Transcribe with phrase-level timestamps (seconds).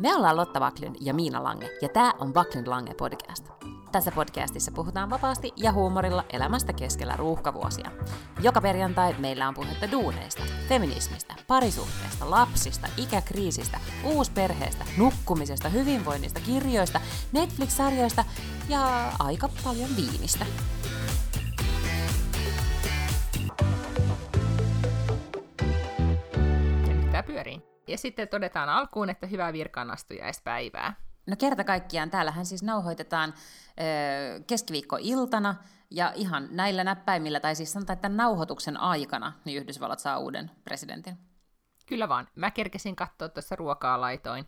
[0.00, 3.48] Me ollaan Lotta Vaklin ja Miina Lange, ja tämä on Vaklin Lange podcast.
[3.92, 7.90] Tässä podcastissa puhutaan vapaasti ja huumorilla elämästä keskellä ruuhkavuosia.
[8.42, 17.00] Joka perjantai meillä on puhetta duuneista, feminismistä, parisuhteesta, lapsista, ikäkriisistä, uusperheestä, nukkumisesta, hyvinvoinnista, kirjoista,
[17.32, 18.24] Netflix-sarjoista
[18.68, 20.46] ja aika paljon viinistä.
[28.00, 30.94] Sitten todetaan alkuun, että hyvää virkaanastujaispäivää.
[31.26, 35.54] No kerta kaikkiaan, täällähän siis nauhoitetaan ö, keskiviikkoiltana,
[35.90, 41.18] ja ihan näillä näppäimillä, tai siis sanotaan, että nauhoituksen aikana, niin Yhdysvallat saa uuden presidentin.
[41.86, 42.28] Kyllä vaan.
[42.34, 44.44] Mä kerkesin katsoa tuossa ruokaa laitoin,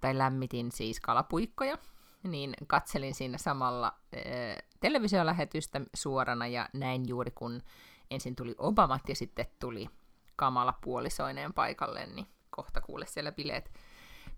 [0.00, 1.78] tai lämmitin siis kalapuikkoja,
[2.22, 4.18] niin katselin siinä samalla ö,
[4.80, 7.62] televisiolähetystä suorana, ja näin juuri kun
[8.10, 9.88] ensin tuli Obamat, ja sitten tuli
[10.36, 12.26] kamala puolisoineen paikalle, niin
[12.56, 13.70] kohta kuule siellä bileet,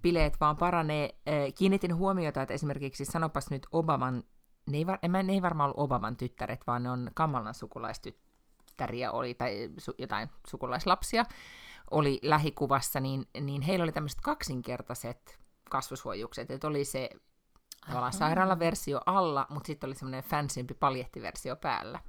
[0.03, 1.15] bileet vaan paranee.
[1.55, 4.23] Kiinnitin huomiota, että esimerkiksi sanopas nyt Obaman,
[4.71, 9.35] ne ei, var, ne ei varmaan ollut Obaman tyttäret, vaan ne on Kamalan sukulaistyttäriä oli,
[9.35, 11.25] tai su, jotain sukulaislapsia
[11.91, 15.39] oli lähikuvassa, niin, niin heillä oli tämmöiset kaksinkertaiset
[15.71, 17.11] kasvushuojukset, että oli se
[17.87, 22.01] tavallaan sairaalaversio alla, mutta sitten oli semmoinen fansimpi paljettiversio päällä.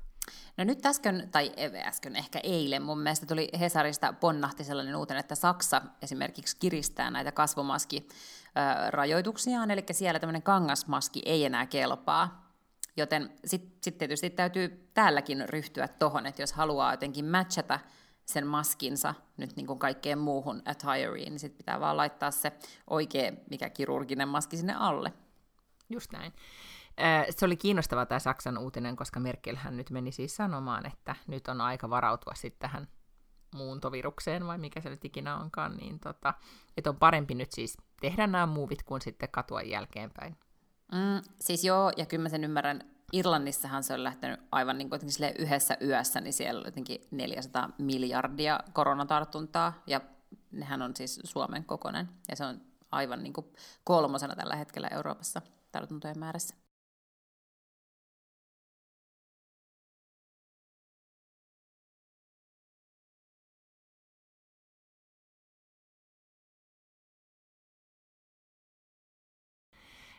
[0.58, 1.52] No nyt äsken, tai
[1.86, 7.32] äsken ehkä eilen, mun mielestä tuli Hesarista ponnahti sellainen uutinen, että Saksa esimerkiksi kiristää näitä
[7.32, 12.50] kasvomaskirajoituksiaan, eli siellä tämmöinen kangasmaski ei enää kelpaa.
[12.98, 17.80] Joten sitten sit tietysti täytyy täälläkin ryhtyä tohon, että jos haluaa jotenkin matchata
[18.26, 22.52] sen maskinsa nyt niin kuin kaikkeen muuhun attireen, niin sitten pitää vaan laittaa se
[22.90, 25.14] oikea, mikä kirurginen maski sinne alle.
[25.90, 26.34] Just näin.
[27.30, 31.62] Se oli kiinnostava tämä Saksan uutinen, koska Merkelhän nyt meni siis sanomaan, että nyt on
[31.62, 32.88] aika varautua sitten tähän
[33.56, 36.34] muuntovirukseen, vai mikä se nyt ikinä onkaan, niin tota,
[36.78, 40.38] että on parempi nyt siis tehdä nämä muuvit kuin sitten katua jälkeenpäin.
[40.92, 42.82] Mm, siis joo, ja kyllä mä sen ymmärrän.
[43.14, 45.02] Irlannissahan se on lähtenyt aivan niin kuin
[45.40, 50.02] yhdessä yössä, niin siellä on jotenkin 400 miljardia koronatartuntaa, ja
[50.52, 52.62] nehän on siis Suomen kokonen, ja se on
[52.92, 56.56] aivan niin kuin kolmosena tällä hetkellä Euroopassa tartuntojen määrässä.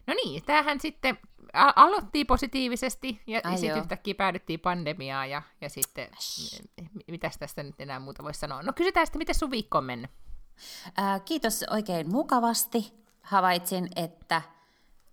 [0.06, 1.18] No niin, tämähän sitten
[1.52, 6.08] a- aloitti positiivisesti ja, ja sitten yhtäkkiä päädyttiin pandemiaan ja, ja sitten,
[7.08, 8.62] mitäs tästä nyt enää muuta voisi sanoa?
[8.62, 10.10] No kysytään sitten, miten sun viikko on mennyt?
[10.96, 12.92] Ää, kiitos oikein mukavasti.
[13.22, 14.42] Havaitsin, että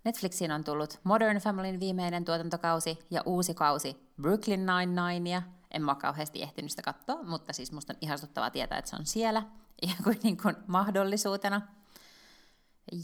[0.04, 5.42] Netflixiin on tullut Modern Familyn viimeinen tuotantokausi ja uusi kausi Brooklyn Nine-Ninea.
[5.70, 8.96] En mä ole kauheasti ehtinyt sitä katsoa, mutta siis musta on ihastuttavaa tietää, että se
[8.96, 9.42] on siellä
[9.82, 11.60] ihan kuin, niin kuin mahdollisuutena.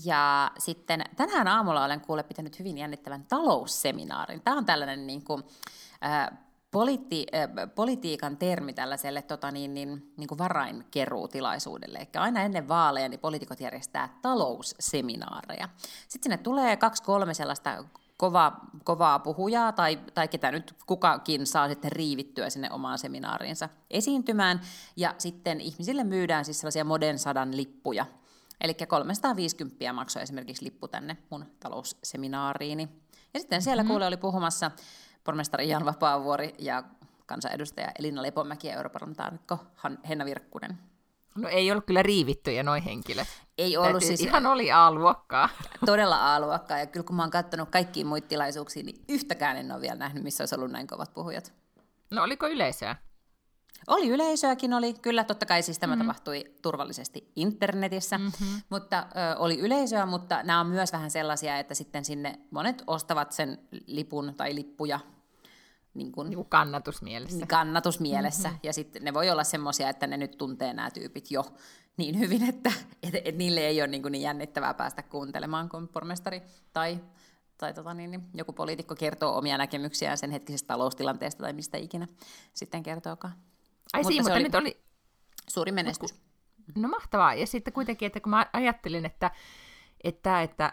[0.05, 4.43] Ja sitten tänään aamulla olen kuule pitänyt hyvin jännittävän talousseminaarin.
[4.43, 5.43] Tämä on tällainen niin kuin,
[6.05, 6.29] äh,
[6.71, 11.99] politi- äh, politiikan termi tällaiselle tota niin, niin, niin kuin varainkeruutilaisuudelle.
[11.99, 15.69] Eli aina ennen vaaleja niin poliitikot järjestää talousseminaareja.
[16.09, 17.85] Sitten sinne tulee kaksi-kolme sellaista
[18.17, 18.53] kova,
[18.85, 24.61] kovaa puhujaa tai, tai ketä nyt kukakin saa sitten riivittyä sinne omaan seminaariinsa esiintymään.
[24.97, 28.07] Ja sitten ihmisille myydään siis sellaisia Moden sadan lippuja–
[28.61, 32.89] Eli 350 maksoi esimerkiksi lippu tänne mun talousseminaariini.
[33.35, 33.93] Ja sitten siellä mm-hmm.
[33.93, 34.71] kuule oli puhumassa
[35.25, 36.85] pormestari Jan Vapaavuori ja
[37.27, 39.59] kansanedustaja Elina Lepomäki ja europarlamentaarikko
[40.09, 40.79] Henna Virkkunen.
[41.35, 43.29] No ei ollut kyllä riivittyjä noin henkilöt.
[43.59, 44.21] Ei ollut Täytyy, siis...
[44.21, 45.49] Ihan oli A-luokkaa.
[45.87, 49.81] Todella A-luokkaa, ja kyllä kun mä oon katsonut kaikkiin muita tilaisuuksia, niin yhtäkään en ole
[49.81, 51.53] vielä nähnyt, missä olisi ollut näin kovat puhujat.
[52.11, 52.97] No oliko yleisöä?
[53.87, 54.95] Oli yleisöäkin, oli.
[54.95, 56.07] Kyllä, totta kai siis tämä mm-hmm.
[56.07, 58.61] tapahtui turvallisesti internetissä, mm-hmm.
[58.69, 63.33] mutta ö, oli yleisöä, mutta nämä on myös vähän sellaisia, että sitten sinne monet ostavat
[63.33, 65.01] sen lipun tai lippuja
[65.95, 67.47] niin kuin, niin kannatusmielessä.
[67.47, 68.49] Kannatusmielessä.
[68.49, 68.61] Mm-hmm.
[68.63, 71.45] Ja sitten ne voi olla semmoisia, että ne nyt tuntee nämä tyypit jo
[71.97, 72.73] niin hyvin, että
[73.03, 76.43] et, et niille ei ole niin, kuin niin jännittävää päästä kuuntelemaan, kun pormestari
[76.73, 76.99] tai,
[77.59, 82.09] tai tota niin, niin joku poliitikko kertoo omia näkemyksiään sen hetkisestä taloustilanteesta tai mistä ikinä
[82.53, 83.35] sitten kertookaan.
[83.93, 84.85] Ai mutta siinä, mutta oli nyt oli...
[85.49, 86.15] Suuri menestys.
[86.75, 87.35] No mahtavaa.
[87.35, 89.31] Ja sitten kuitenkin, että kun mä ajattelin, että,
[90.05, 90.73] että, että,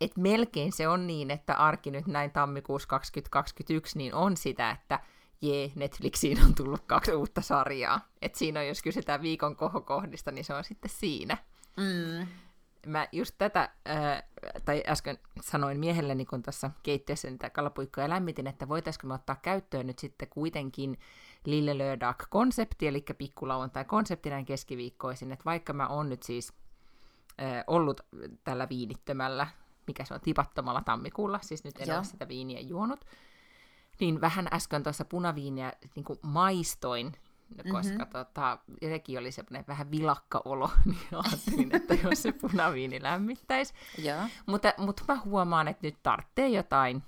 [0.00, 5.00] että melkein se on niin, että arki nyt näin tammikuussa 2021, niin on sitä, että
[5.42, 8.08] jee, Netflixiin on tullut kaksi uutta sarjaa.
[8.22, 11.36] Että siinä on, jos kysytään viikon kohokohdista, niin se on sitten siinä.
[11.76, 12.26] Mm.
[12.86, 14.22] Mä just tätä, äh,
[14.64, 19.86] tai äsken sanoin miehelleni, kun tässä keittiössä niitä kalapuikkoja lämmitin, että voitaisiinko me ottaa käyttöön
[19.86, 20.98] nyt sitten kuitenkin
[21.44, 26.52] Lille Lördag-konsepti, eli pikkulauantai-konsepti näin keskiviikkoisin, että vaikka mä oon nyt siis
[27.66, 28.00] ollut
[28.44, 29.46] tällä viinittömällä,
[29.86, 31.96] mikä se on, tipattomalla tammikuulla, siis nyt en Joo.
[31.96, 33.04] ole sitä viiniä juonut,
[34.00, 37.12] niin vähän äsken tuossa punaviiniä niin kuin maistoin,
[37.72, 38.12] koska mm-hmm.
[38.12, 43.74] tota, sekin oli semmoinen vähän vilakka olo, niin ajattelin, että jos se punaviini lämmittäisi.
[44.46, 47.02] Mutta, mutta mä huomaan, että nyt tarvitsee jotain,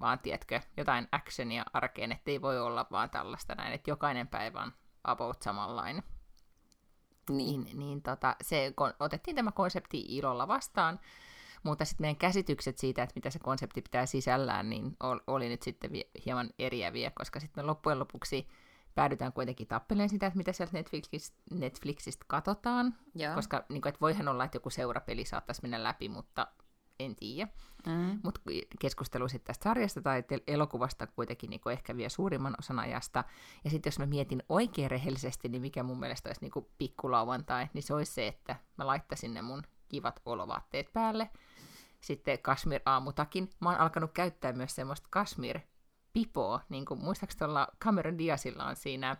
[0.00, 4.72] vaan tiedätkö, jotain actionia arkeen, ettei voi olla vaan tällaista näin, että jokainen päivä on
[5.04, 6.02] about samanlainen.
[7.30, 7.64] Niin.
[7.64, 11.00] Niin, niin tota, se, kon, otettiin tämä konsepti ilolla vastaan,
[11.62, 15.62] mutta sitten meidän käsitykset siitä, että mitä se konsepti pitää sisällään, niin ol, oli nyt
[15.62, 18.48] sitten vie, hieman eriäviä, koska sitten me loppujen lopuksi
[18.94, 23.34] päädytään kuitenkin tappeleen sitä, että mitä sieltä Netflixistä, Netflixistä katsotaan, Joo.
[23.34, 26.46] koska niin kuin, että voihan olla, että joku seurapeli saattaisi mennä läpi, mutta
[27.04, 27.48] en tiedä.
[27.86, 28.20] Mm.
[28.24, 28.40] Mutta
[28.80, 33.24] keskustelu sitten tästä sarjasta tai elokuvasta kuitenkin niin ehkä vie suurimman osan ajasta.
[33.64, 37.82] Ja sitten jos mä mietin oikein rehellisesti, niin mikä mun mielestä olisi niin pikkulauantai, niin
[37.82, 41.30] se olisi se, että mä laittaisin ne mun kivat olovaatteet päälle.
[42.00, 43.50] Sitten Kashmir aamutakin.
[43.60, 45.60] Mä oon alkanut käyttää myös semmoista Kashmir
[46.12, 49.16] pipoa, niin kuin muistaakseni tuolla Cameron Diazilla on siinä,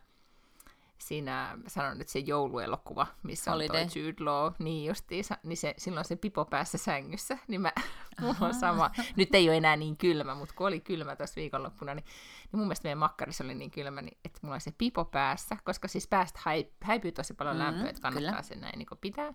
[1.00, 3.82] siinä sanon nyt se jouluelokuva, missä Holiday.
[3.82, 7.72] on toi Jude Law, niin justiinsa, niin se, silloin se pipo päässä sängyssä, niin mä,
[8.20, 11.94] mulla on sama, nyt ei ole enää niin kylmä, mutta kun oli kylmä tuossa viikonloppuna,
[11.94, 12.04] niin,
[12.52, 15.56] niin mun mielestä meidän makkarissa oli niin kylmä, niin, että mulla oli se pipo päässä,
[15.64, 18.42] koska siis päästä häip, häipyy tosi paljon Mm, lämpöä, että kannattaa kyllä.
[18.42, 19.32] sen näin niin pitää.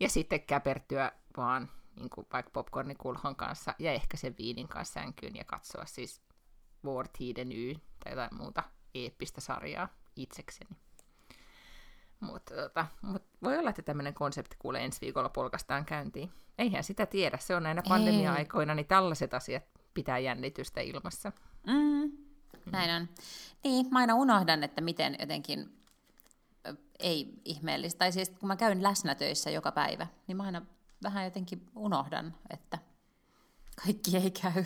[0.00, 5.36] Ja sitten käpertyä vaan niin kuin vaikka popcornikulhon kanssa ja ehkä sen viinin kanssa sänkyyn
[5.36, 6.22] ja katsoa siis
[6.84, 7.74] War Tiden Y
[8.04, 8.62] tai jotain muuta
[8.94, 10.76] eeppistä sarjaa itsekseni.
[12.20, 16.32] Mutta tota, mut voi olla, että tämmöinen konsepti kuulee ensi viikolla polkastaan käyntiin.
[16.58, 19.62] Eihän sitä tiedä, se on näinä pandemia-aikoina, niin tällaiset asiat
[19.94, 21.32] pitää jännitystä ilmassa.
[21.66, 22.12] Mm.
[22.72, 23.08] Näin on.
[23.64, 25.76] Niin, mä aina unohdan, että miten jotenkin
[26.98, 27.98] ei ihmeellistä.
[27.98, 30.62] Tai siis kun mä käyn läsnä töissä joka päivä, niin mä aina
[31.02, 32.78] vähän jotenkin unohdan, että
[33.84, 34.64] kaikki ei käy.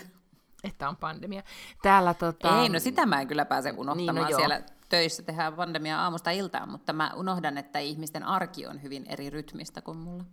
[0.65, 1.43] Että on pandemia.
[1.83, 2.63] Täällä tota...
[2.63, 3.97] Ei, no sitä mä en kyllä pääse unohtamaan.
[3.97, 4.39] Niin, no joo.
[4.39, 4.63] Siellä
[4.95, 9.83] töissä tehdään pandemiaa aamusta iltaan, mutta mä unohdan, että ihmisten arki on hyvin eri rytmistä
[9.83, 10.25] kuin mulla.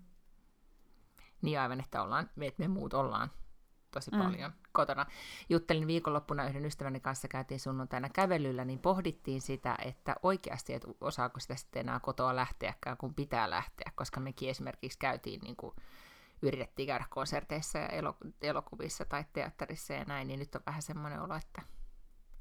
[1.42, 3.32] Niin aivan, että ollaan, me, että me muut ollaan
[3.92, 4.18] tosi mm.
[4.18, 5.06] paljon kotona.
[5.50, 11.40] Juttelin viikonloppuna yhden ystäväni kanssa, käytiin sunnuntaina kävelyllä, niin pohdittiin sitä, että oikeasti, että osaako
[11.40, 15.76] sitä sitten enää kotoa lähteäkään, kun pitää lähteä, koska mekin esimerkiksi käytiin, niin kuin,
[16.42, 21.22] yritettiin käydä konserteissa ja elo- elokuvissa tai teatterissa ja näin, niin nyt on vähän semmoinen
[21.22, 21.62] olo, että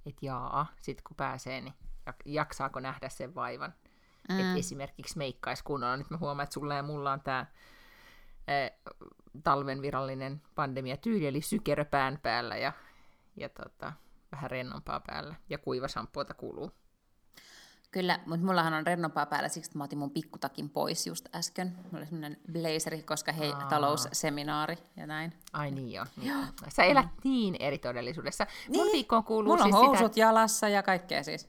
[0.07, 1.75] et jaa, sitten kun pääsee, niin
[2.25, 3.75] jaksaako nähdä sen vaivan.
[4.29, 4.41] Mm.
[4.41, 5.97] Että esimerkiksi meikkaisi kunnolla.
[5.97, 7.47] Nyt mä huomaan, että sulla ja mulla on tämä
[9.45, 12.73] talven virallinen pandemiatyyli, eli sykerö pään päällä ja,
[13.37, 13.93] ja tota,
[14.33, 15.35] vähän rennompaa päällä.
[15.49, 16.71] Ja kuiva shampoota kuluu.
[17.91, 21.77] Kyllä, mutta mullahan on rennompaa päällä, siksi että mä otin mun pikkutakin pois just äsken.
[21.77, 23.69] Mulla oli semmoinen blazeri, koska hei, Aa.
[23.69, 25.33] talousseminaari ja näin.
[25.53, 26.07] Ai niin joo.
[26.17, 26.33] Niin.
[26.69, 28.47] Sä elät niin eri todellisuudessa.
[28.69, 28.93] Mun Niin.
[28.93, 31.49] viikkoon kuuluu Mulla on siis housut sitä, jalassa ja kaikkea siis.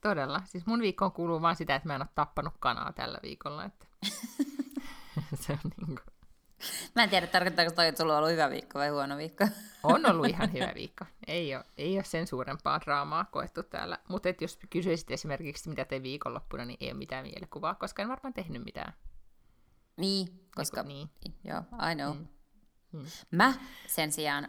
[0.00, 3.64] Todella, siis mun viikkoon kuuluu vaan sitä, että mä en ole tappanut kanaa tällä viikolla.
[3.64, 3.86] Että...
[5.42, 6.14] se on niin kuin...
[6.94, 9.48] Mä en tiedä, tarkoittaako toi, että sulla on ollut hyvä viikko vai huono viikko.
[9.82, 11.04] On ollut ihan hyvä viikko.
[11.26, 13.98] Ei ole, ei ole sen suurempaa draamaa koettu täällä.
[14.08, 18.34] Mutta jos kysyisit esimerkiksi, mitä tein viikonloppuna, niin ei ole mitään mielikuvaa, koska en varmaan
[18.34, 18.92] tehnyt mitään.
[19.96, 20.82] Niin, koska...
[20.82, 21.10] Niin.
[21.44, 22.16] Joo, I know.
[22.16, 22.26] Mm.
[22.92, 23.06] Mm.
[23.30, 23.54] Mä
[23.86, 24.48] sen sijaan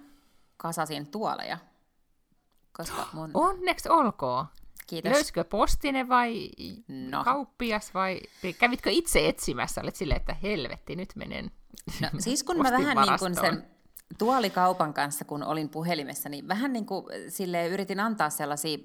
[0.57, 1.57] kasasin tuoleja,
[2.71, 3.31] koska mun...
[3.47, 4.45] Onneksi olkoon.
[4.87, 5.11] Kiitos.
[5.11, 6.49] Löysikö postine vai
[6.87, 7.23] No.
[7.23, 8.21] kauppias vai
[8.59, 9.81] kävitkö itse etsimässä?
[9.81, 11.51] Olet silleen, että helvetti, nyt menen
[12.01, 13.65] No, siis kun mä vähän niin kuin sen
[14.17, 18.77] tuolikaupan kanssa, kun olin puhelimessa, niin vähän niin kuin sille yritin antaa sellaisia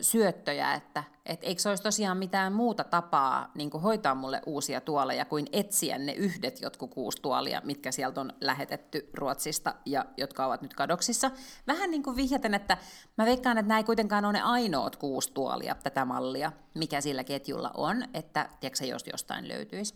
[0.00, 5.24] syöttöjä, että et eikö se olisi tosiaan mitään muuta tapaa niin hoitaa mulle uusia tuoleja
[5.24, 10.62] kuin etsiä ne yhdet jotkut kuusi tuolia, mitkä sieltä on lähetetty Ruotsista ja jotka ovat
[10.62, 11.30] nyt kadoksissa.
[11.66, 12.76] Vähän niin kuin vihjaten, että
[13.18, 17.24] mä veikkaan, että nämä ei kuitenkaan ole ne ainoat kuusi tuolia tätä mallia, mikä sillä
[17.24, 19.94] ketjulla on, että tiedätkö, jos jostain löytyisi.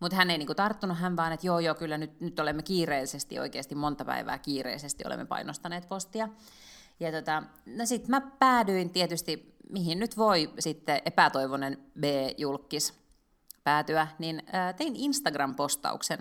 [0.00, 3.38] Mutta hän ei niinku tarttunut, hän vaan, että joo, joo, kyllä nyt, nyt olemme kiireisesti,
[3.38, 6.28] oikeasti monta päivää kiireisesti olemme painostaneet postia.
[7.00, 12.94] Ja tota, no sit mä päädyin tietysti, mihin nyt voi sitten epätoivoinen B-julkis
[13.64, 16.18] päätyä, niin ää, tein Instagram-postauksen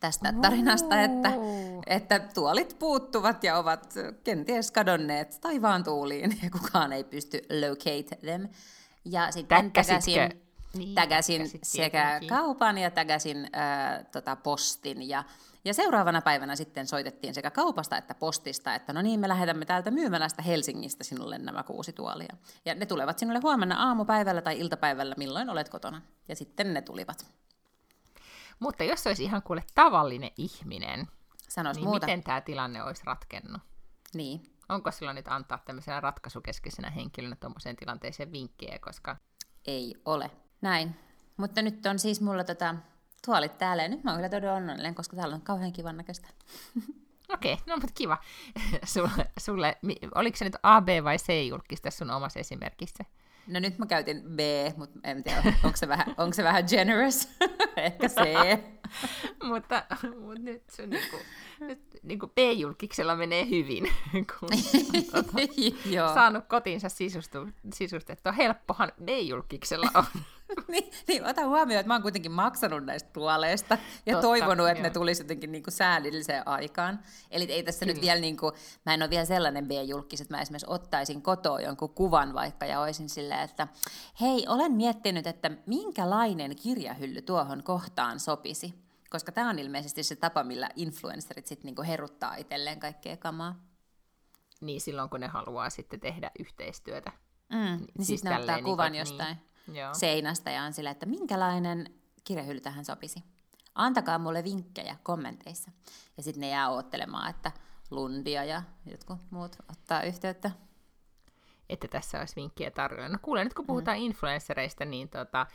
[0.00, 1.32] tästä tarinasta, että,
[1.86, 8.48] että tuolit puuttuvat ja ovat kenties kadonneet taivaan tuuliin ja kukaan ei pysty locate them.
[9.04, 10.12] Ja sitten täkäsin,
[10.74, 12.28] Niin, täkäsin täkkäsit sekä tietenkin.
[12.28, 15.08] kaupan ja täkäsin ää, tota postin.
[15.08, 15.24] Ja,
[15.64, 19.90] ja seuraavana päivänä sitten soitettiin sekä kaupasta että postista, että no niin, me lähetämme täältä
[19.90, 22.36] myymälästä Helsingistä sinulle nämä kuusi tuolia.
[22.64, 26.02] Ja ne tulevat sinulle huomenna aamupäivällä tai iltapäivällä, milloin olet kotona.
[26.28, 27.26] Ja sitten ne tulivat.
[28.58, 31.08] Mutta jos olisi ihan kuule tavallinen ihminen,
[31.48, 32.06] Sanois niin muuta.
[32.06, 33.62] miten tämä tilanne olisi ratkennut?
[34.14, 34.42] Niin.
[34.68, 39.16] Onko silloin nyt antaa tämmöisenä ratkaisukeskeisenä henkilönä tuommoiseen tilanteeseen vinkkejä, koska
[39.66, 40.30] Ei ole.
[40.60, 40.94] Näin.
[41.36, 42.74] Mutta nyt on siis mulla tota,
[43.26, 46.28] tuolit täällä ja nyt mä oon kyllä todella onnellinen, koska täällä on kauhean kivan näköistä.
[47.28, 48.18] Okei, no mutta kiva.
[48.84, 49.76] sulle, sulle,
[50.14, 53.04] oliko se nyt A, B vai C julkista sun omassa esimerkissä?
[53.46, 54.40] No nyt mä käytin B,
[54.76, 57.28] mutta en tiedä, onko se vähän, onko se vähän generous?
[57.76, 58.18] Ehkä C.
[59.48, 59.84] mutta,
[60.20, 61.16] mutta nyt se niinku,
[61.60, 64.48] nyt niinku B-julkiksella menee hyvin, kun
[65.14, 68.32] on tota, saanut kotiinsa sisustu, sisustettua.
[68.32, 70.04] Helppohan B-julkiksella on.
[70.68, 74.78] niin, niin, ota huomioon, että mä oon kuitenkin maksanut näistä tuoleista ja Totta, toivonut, että
[74.78, 74.82] joo.
[74.82, 77.00] ne tulisi jotenkin niin kuin säädilliseen aikaan.
[77.30, 78.06] Eli ei tässä nyt Kyllä.
[78.06, 78.52] vielä, niin kuin,
[78.86, 82.80] mä en ole vielä sellainen B-julkis, että mä esimerkiksi ottaisin kotoa jonkun kuvan vaikka ja
[82.80, 83.68] olisin silleen, että
[84.20, 88.74] hei, olen miettinyt, että minkälainen kirjahylly tuohon kohtaan sopisi.
[89.10, 93.54] Koska tämä on ilmeisesti se tapa, millä influencerit sitten niinku heruttaa itselleen kaikkea kamaa.
[94.60, 97.12] niin silloin, kun ne haluaa sitten tehdä yhteistyötä.
[97.52, 99.51] Mm, niin Siis siis ne ottaa tälleen kuvan niinku, että jostain niin.
[99.72, 99.94] Joo.
[99.94, 103.24] seinästä ja on silleen, että minkälainen kirjahylly tähän sopisi.
[103.74, 105.70] Antakaa mulle vinkkejä kommenteissa.
[106.16, 107.52] Ja sitten ne jää oottelemaan, että
[107.90, 110.50] Lundia ja jotkut muut ottaa yhteyttä.
[111.68, 113.08] että tässä olisi vinkkejä tarjolla.
[113.08, 114.04] No kuule, nyt kun puhutaan mm.
[114.04, 115.46] influenssereista, niin tota,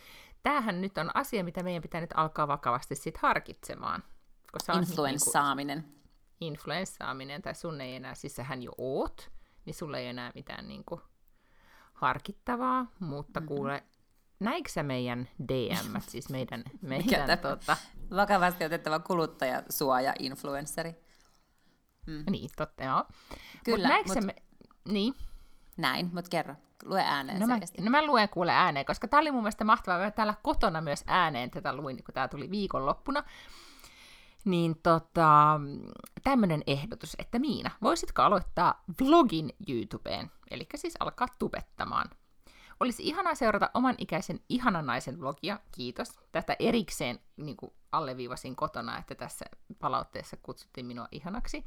[0.43, 4.03] tämähän nyt on asia, mitä meidän pitää nyt alkaa vakavasti sit harkitsemaan.
[4.51, 5.79] Koska on Influenssaaminen.
[5.79, 9.31] Niin influenssaaminen, tai sun ei enää, siis sähän jo oot,
[9.65, 11.01] niin sulla ei enää mitään niin kuin,
[11.93, 13.55] harkittavaa, mutta mm-hmm.
[13.55, 13.83] kuule,
[14.39, 17.77] näikö sä meidän DM, siis meidän, meidän tota,
[18.15, 20.95] Vakavasti otettava kuluttajasuoja-influenssari.
[22.07, 22.23] mm.
[22.29, 23.05] niin totta joo.
[23.65, 24.35] Kyllä, Mut mut- me,
[24.87, 25.13] niin,
[25.77, 26.55] Näin, mutta kerro.
[26.83, 27.81] Lue ääneen No mä, selkeästi.
[27.81, 29.99] no mä luen kuule ääneen, koska tämä oli mun mielestä mahtavaa.
[29.99, 33.23] Mä täällä kotona myös ääneen tätä luin, kun tämä tuli viikonloppuna.
[34.45, 35.59] Niin tota,
[36.23, 40.31] tämmöinen ehdotus, että Miina, voisitko aloittaa vlogin YouTubeen?
[40.51, 42.09] Eli siis alkaa tubettamaan.
[42.79, 46.19] Olisi ihanaa seurata oman ikäisen ihanan naisen vlogia, kiitos.
[46.31, 49.45] Tätä erikseen niin kuin alleviivasin kotona, että tässä
[49.79, 51.65] palautteessa kutsuttiin minua ihanaksi.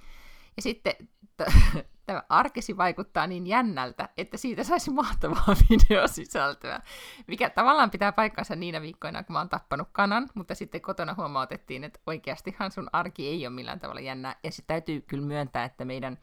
[0.57, 0.95] Ja sitten
[1.37, 1.53] t-
[2.07, 6.83] tämä arkesi vaikuttaa niin jännältä, että siitä saisi mahtavaa videosisältöä,
[7.27, 11.85] mikä tavallaan pitää paikkansa niinä viikkoina, kun mä oon tappanut kanan, mutta sitten kotona huomautettiin,
[11.85, 14.37] että oikeastihan sun arki ei ole millään tavalla jännää.
[14.45, 16.19] Ja sitten täytyy kyllä myöntää, että meidän,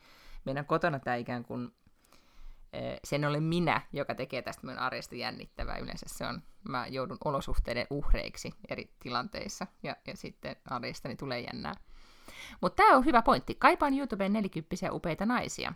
[0.45, 1.71] meidän kotona tämä ikään kuin
[3.03, 5.77] sen olen minä, joka tekee tästä minun arjesta jännittävää.
[5.77, 11.73] Yleensä se on, mä joudun olosuhteiden uhreiksi eri tilanteissa, ja, ja sitten arjestani tulee jännää.
[12.61, 13.55] Mutta tämä on hyvä pointti.
[13.55, 15.73] Kaipaan YouTubeen nelikymppisiä upeita naisia.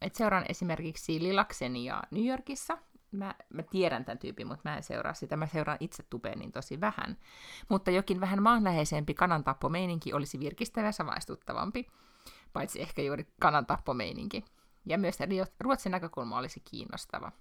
[0.00, 2.78] Et seuraan esimerkiksi Lilaksenia New Yorkissa.
[3.12, 5.36] Mä, mä tiedän tämän tyypin, mutta mä en seuraa sitä.
[5.36, 7.18] Mä seuraan itse tubeen niin tosi vähän.
[7.68, 11.86] Mutta jokin vähän maanläheisempi kanantappomeininki olisi virkistävä ja samaistuttavampi.
[12.52, 14.44] Paitsi ehkä juuri kanantappomeininki.
[14.90, 15.18] Ja myös
[15.60, 17.32] Ruotsin näkökulma olisi kiinnostava.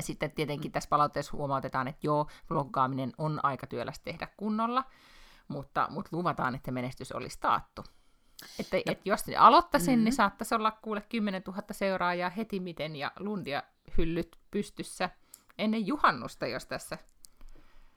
[0.00, 4.84] Sitten tietenkin tässä palautteessa huomautetaan, että joo, vloggaaminen on aika työlästä tehdä kunnolla,
[5.48, 7.84] mutta, mutta luvataan, että menestys olisi taattu.
[8.58, 8.82] Että, no.
[8.86, 10.04] et jos aloittaisin, mm-hmm.
[10.04, 13.62] niin saattaisi olla kuule 10 000 seuraajaa heti miten ja lundia
[13.98, 15.10] hyllyt pystyssä
[15.58, 16.98] ennen juhannusta, jos tässä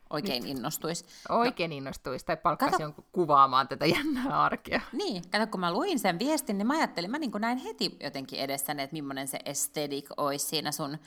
[0.09, 1.05] Oikein innostuisi.
[1.29, 1.77] oikein no.
[1.77, 4.81] innostuisi tai palkkaisi Kato- jonkun kuvaamaan tätä jännää arkea.
[4.93, 8.39] Niin, kato, kun mä luin sen viestin, niin mä ajattelin, mä niin näin heti jotenkin
[8.39, 10.97] edessäni, että millainen se aesthetic olisi siinä sun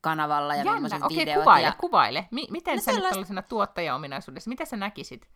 [0.00, 1.38] kanavalla ja Jännä, millaiset okei, videot.
[1.42, 1.72] kuvaile, ja...
[1.80, 2.28] kuvaile.
[2.30, 5.28] Mi- miten No sä nyt sellaista- tällaisena tuottajaominaisuudessa, mitä sä näkisit?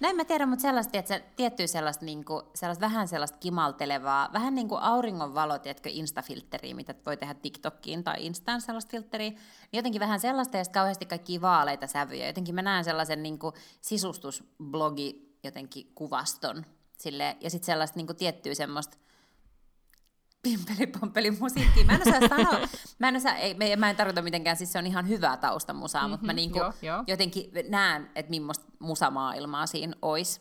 [0.00, 4.30] No en mä tiedä, mutta sellaista, se tiettyä sellaista, niin kuin, sellaista vähän sellaista kimaltelevaa,
[4.32, 9.38] vähän niin kuin auringonvalo, tiedätkö, instafiltteriä, mitä voi tehdä TikTokkiin tai Instaan sellaista filtteriä, niin
[9.72, 12.26] jotenkin vähän sellaista ja kauheasti kaikkia vaaleita sävyjä.
[12.26, 16.66] Jotenkin mä näen sellaisen niin kuin sisustusblogi jotenkin kuvaston
[16.98, 18.96] sille, ja sitten sellaista niin kuin tiettyä semmoista
[20.42, 21.84] pimpeli musiikkia.
[21.84, 22.68] Mä en osaa sanoa,
[22.98, 26.10] mä en, osaa, ei, mä en tarkoita mitenkään, siis se on ihan hyvää taustamusaa, mm-hmm,
[26.10, 27.04] mutta mä niinku joo, joo.
[27.06, 30.40] jotenkin näen, että millaista musamaailmaa siinä olisi.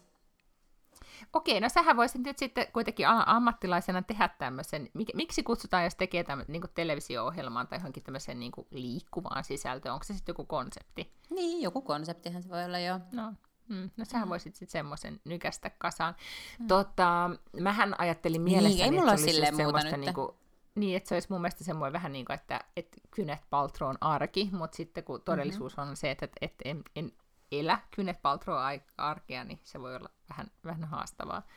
[1.34, 6.24] Okei, no sähän voisit nyt sitten kuitenkin ammattilaisena tehdä tämmöisen, mik- miksi kutsutaan, jos tekee
[6.24, 11.14] tämmöisen niin televisio-ohjelmaan tai johonkin tämmöiseen niin liikkuvaan sisältöön, onko se sitten joku konsepti?
[11.30, 13.00] Niin, joku konseptihan se voi olla jo.
[13.12, 13.34] No,
[13.70, 16.16] mm, no sähän voisit sitten semmoisen nykästä kasaan.
[16.60, 16.68] Mm.
[16.68, 20.38] Tota, mähän ajattelin mielessäni, ei mulla että se olisi just semmoista niinku,
[20.76, 24.50] niin, että se olisi mun mielestä semmoinen vähän niin kuin, että, että Kynet Paltroon arki,
[24.52, 25.90] mutta sitten kun todellisuus mm-hmm.
[25.90, 27.12] on se, että, että, että en, en
[27.52, 28.62] elä Kynet Paltroon
[28.98, 31.48] arkea, niin se voi olla vähän, vähän haastavaa.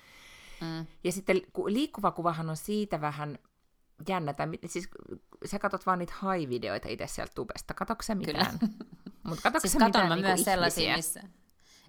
[0.61, 0.87] Mm.
[1.05, 3.39] Ja sitten ku- liikkuva kuvahan on siitä vähän
[4.09, 4.89] jännä, tai siis
[5.45, 8.27] sä katot vaan niitä high-videoita itse sieltä tubesta, katoksa Kyllä.
[8.27, 8.59] mitään?
[9.23, 11.23] Mutta katoksa Siis katon mitään mä niinku myös sellaisia, ihmisiä?
[11.23, 11.40] missä...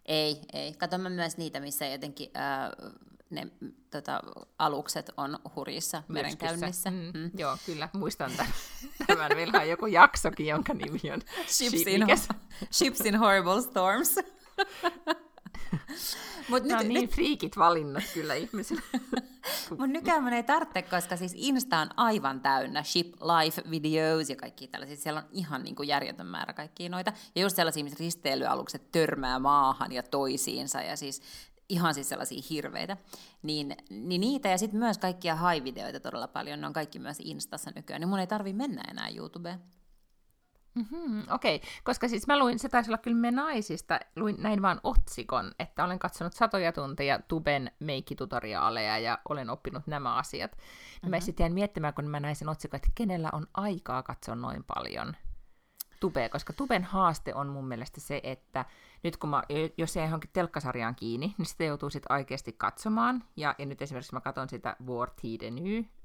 [0.05, 0.74] Ei, ei.
[0.74, 2.72] Katsomme myös niitä, missä jotenkin ää,
[3.29, 3.48] ne
[3.91, 4.22] tota,
[4.60, 6.91] alukset on hurjissa merenkäynnissä.
[6.91, 7.31] Mm, Mm.
[7.38, 8.53] Joo, kyllä, muistan tämän.
[9.08, 12.05] Tämän meillä on joku jaksokin, jonka nimi on Ships, Ship- in,
[12.72, 14.15] ships in horrible storms.
[16.50, 18.81] Mut nyt, on niin friikit valinnat kyllä ihmisille.
[19.70, 24.36] Mutta nykyään mun ei tarvitse, koska siis Insta on aivan täynnä ship life videos ja
[24.36, 24.98] kaikki tällaisia.
[24.98, 27.13] Siellä on ihan niin kuin järjetön määrä kaikkia noita.
[27.36, 31.22] Ja just sellaisia, missä risteilyalukset törmää maahan ja toisiinsa ja siis
[31.70, 32.98] ihan siis sellaisia hirveitä.
[33.43, 36.62] Niin, niin niitä ja sitten myös kaikkia high-videoita todella paljon.
[36.62, 38.00] Ne on kaikki myös Instassa nykyään.
[38.00, 39.60] Niin mun ei tarvi mennä enää YouTubeen.
[40.75, 41.70] Mm, Okei, okay.
[41.84, 45.84] koska siis mä luin, se taisi olla kyllä me naisista, luin näin vaan otsikon, että
[45.84, 50.51] olen katsonut satoja tunteja Tuben meikkitutoriaaleja ja olen oppinut nämä asiat.
[50.51, 51.10] Mm-hmm.
[51.10, 54.63] Mä sitten jäin miettimään, kun mä näin sen otsikon, että kenellä on aikaa katsoa noin
[54.63, 55.16] paljon
[56.01, 58.66] Tubea, koska Tuben haaste on mun mielestä se, että
[59.04, 59.44] nyt kun mä,
[59.78, 63.24] jos ei johonkin telkkasarjaan kiinni, niin sitä joutuu sitten oikeasti katsomaan.
[63.36, 65.12] Ja, ja nyt esimerkiksi mä katson sitä War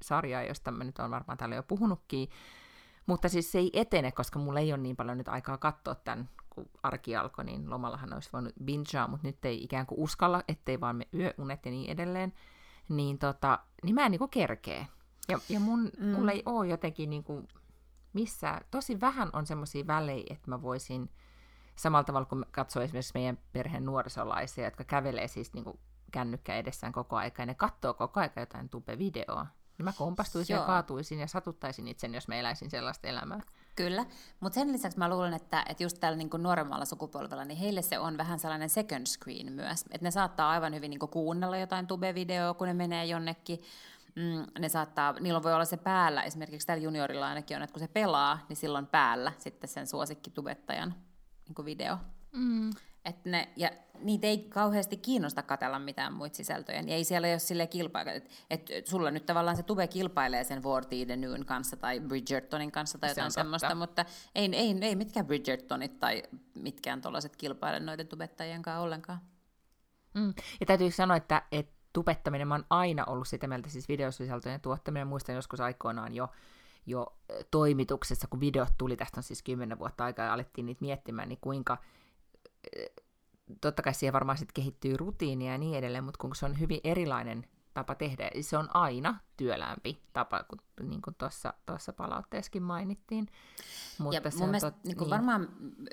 [0.01, 2.29] sarjaa josta mä nyt on varmaan täällä jo puhunutkin,
[3.07, 6.29] mutta siis se ei etene, koska mulla ei ole niin paljon nyt aikaa katsoa tämän,
[6.49, 10.79] kun arki alkoi, niin lomallahan olisi voinut bingea, mutta nyt ei ikään kuin uskalla, ettei
[10.79, 12.33] vaan me yöunet ja niin edelleen.
[12.89, 14.87] Niin, tota, niin mä en niin kuin kerkee.
[15.29, 16.05] Ja, ja mun, mm.
[16.05, 17.47] mulla ei ole jotenkin niin kuin
[18.13, 21.09] missään, tosi vähän on semmoisia välejä, että mä voisin
[21.75, 25.79] samalla tavalla kuin katsoo esimerkiksi meidän perheen nuorisolaisia, jotka kävelee siis niin kuin
[26.11, 29.47] kännykkä edessään koko aika, ja ne katsoo koko aika jotain tube-videoa.
[29.77, 30.61] Niin mä kompastuisin Joo.
[30.63, 33.41] ja kaatuisin ja satuttaisin itseni, jos mä eläisin sellaista elämää.
[33.75, 34.05] Kyllä,
[34.39, 37.99] mutta sen lisäksi mä luulen, että, että just tällä niin nuoremmalla sukupolvella, niin heille se
[37.99, 39.81] on vähän sellainen second screen myös.
[39.81, 43.61] Että ne saattaa aivan hyvin niin kuunnella jotain tube-videoa, kun ne menee jonnekin.
[44.15, 47.79] Mm, ne saattaa, niillä voi olla se päällä, esimerkiksi tällä juniorilla ainakin on, että kun
[47.79, 50.95] se pelaa, niin silloin päällä sitten sen suosikkitubettajan
[51.47, 51.97] niin video.
[52.31, 52.71] Mm.
[53.07, 56.81] Et ne, ja niitä ei kauheasti kiinnosta katella mitään muita sisältöjä.
[56.81, 58.11] Niin ei siellä ole silleen kilpailla,
[58.49, 62.97] että et sulla nyt tavallaan se tube kilpailee sen Vorti Nyn kanssa tai Bridgertonin kanssa
[62.97, 63.39] tai Se jotain totta.
[63.39, 64.05] semmoista, mutta
[64.35, 69.19] ei, ei, ei mitkään Bridgertonit tai mitkään tuollaiset kilpaile noiden tubettajien kanssa ollenkaan.
[70.13, 70.33] Mm.
[70.59, 75.07] Ja täytyy sanoa, että, että tubettaminen, mä oon aina ollut sitä mieltä, siis videosisältöjen tuottaminen,
[75.07, 76.29] muistan joskus aikoinaan jo,
[76.85, 77.17] jo
[77.51, 81.39] toimituksessa, kun videot tuli, tästä on siis kymmenen vuotta aikaa, ja alettiin niitä miettimään, niin
[81.41, 81.77] kuinka,
[83.61, 86.79] totta kai siihen varmaan sitten kehittyy rutiinia ja niin edelleen, mutta kun se on hyvin
[86.83, 93.27] erilainen tapa tehdä, se on aina työläämpi tapa, kun, niin kuin tuossa, tuossa palautteessakin mainittiin.
[94.11, 95.49] ja se mun on mielestä tot- niin kuin varmaan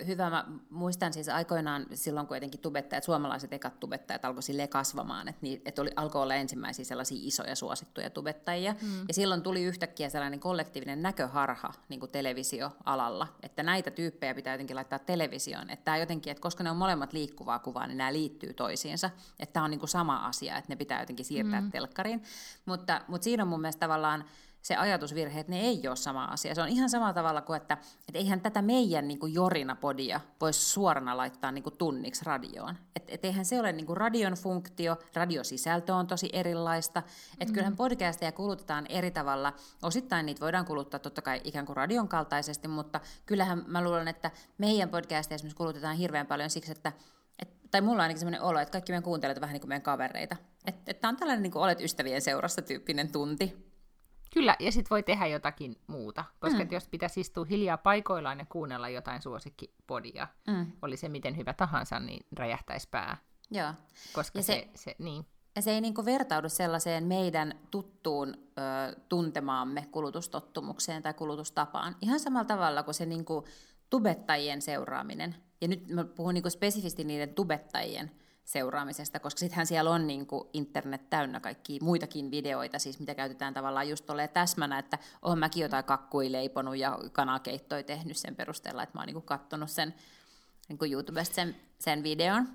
[0.07, 5.39] hyvä, mä muistan siis aikoinaan silloin kuitenkin tubettajat, suomalaiset ekat tubettajat alkoi silleen kasvamaan, että,
[5.43, 9.05] niin, että oli, alkoi olla ensimmäisiä sellaisia isoja suosittuja tubettajia, mm.
[9.09, 14.77] ja silloin tuli yhtäkkiä sellainen kollektiivinen näköharha niin kuin televisioalalla, että näitä tyyppejä pitää jotenkin
[14.77, 18.55] laittaa televisioon, että tämä jotenkin, että koska ne on molemmat liikkuvaa kuvaa, niin nämä liittyy
[18.55, 21.71] toisiinsa, että tämä on niin kuin sama asia, että ne pitää jotenkin siirtää mm.
[21.71, 22.23] telkkariin,
[22.67, 24.25] mutta, mutta siinä on mun mielestä tavallaan
[24.63, 26.55] se ajatusvirhe, että ne ei ole sama asia.
[26.55, 27.75] Se on ihan samalla tavalla kuin, että,
[28.09, 32.77] että eihän tätä meidän niin kuin Jorina-podia voisi suorana laittaa niin kuin tunniksi radioon.
[32.97, 37.03] Et, et eihän se ole niin kuin radion funktio, radiosisältö on tosi erilaista.
[37.41, 37.55] Et mm.
[37.55, 39.53] kyllähän podcasteja kulutetaan eri tavalla.
[39.83, 44.31] Osittain niitä voidaan kuluttaa totta kai ikään kuin radion kaltaisesti, mutta kyllähän mä luulen, että
[44.59, 47.05] meidän podcasteja esimerkiksi kulutetaan hirveän paljon siksi, että et,
[47.75, 49.83] tai mulla on ainakin sellainen olo, että kaikki meidän kuuntelijat on vähän niin kuin meidän
[49.83, 50.37] kavereita.
[50.67, 53.75] Että et tämä on tällainen niin kuin olet ystävien seurassa tyyppinen tunti.
[54.35, 56.69] Kyllä, ja sitten voi tehdä jotakin muuta, koska mm.
[56.71, 60.73] jos pitäisi istua hiljaa paikoillaan ja kuunnella jotain suosikkipodia, Mm.
[60.83, 63.17] oli se miten hyvä tahansa, niin räjähtäisi pää.
[63.51, 63.73] Joo.
[64.13, 65.27] Koska Ja se, se- se, niin.
[65.57, 71.97] Ja se ei niinku vertaudu sellaiseen meidän tuttuun ö, tuntemaamme kulutustottumukseen tai kulutustapaan.
[72.01, 73.45] Ihan samalla tavalla kuin se niinku
[73.91, 75.35] tubettajien seuraaminen.
[75.61, 78.11] Ja nyt mä puhun niinku spesifisti niiden tubettajien
[78.45, 83.89] seuraamisesta, koska sittenhän siellä on niinku internet täynnä kaikkia muitakin videoita, siis mitä käytetään tavallaan
[83.89, 88.99] just tolleen täsmänä, että oon mäkin jotain kakkuja leiponut ja kanakeittoja tehnyt sen perusteella, että
[88.99, 89.95] mä oon niinku kattonut sen
[90.69, 92.49] niinku YouTubesta sen, sen videon.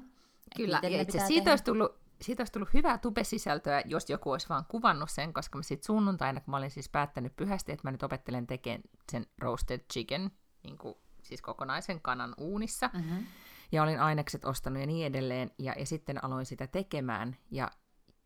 [0.55, 1.51] Kyllä, ja itse siitä tehdä.
[1.51, 5.63] olisi, tullut, siitä olisi tullut hyvää tube-sisältöä, jos joku olisi vaan kuvannut sen, koska mä
[5.63, 9.79] sitten sunnuntaina, kun mä olin siis päättänyt pyhästi, että mä nyt opettelen tekemään sen roasted
[9.93, 10.31] chicken,
[10.63, 10.95] niin kuin,
[11.29, 13.25] siis kokonaisen kanan uunissa, Mm-hmm.
[13.71, 17.71] ja olin ainekset ostanut ja niin edelleen, ja, ja sitten aloin sitä tekemään, ja,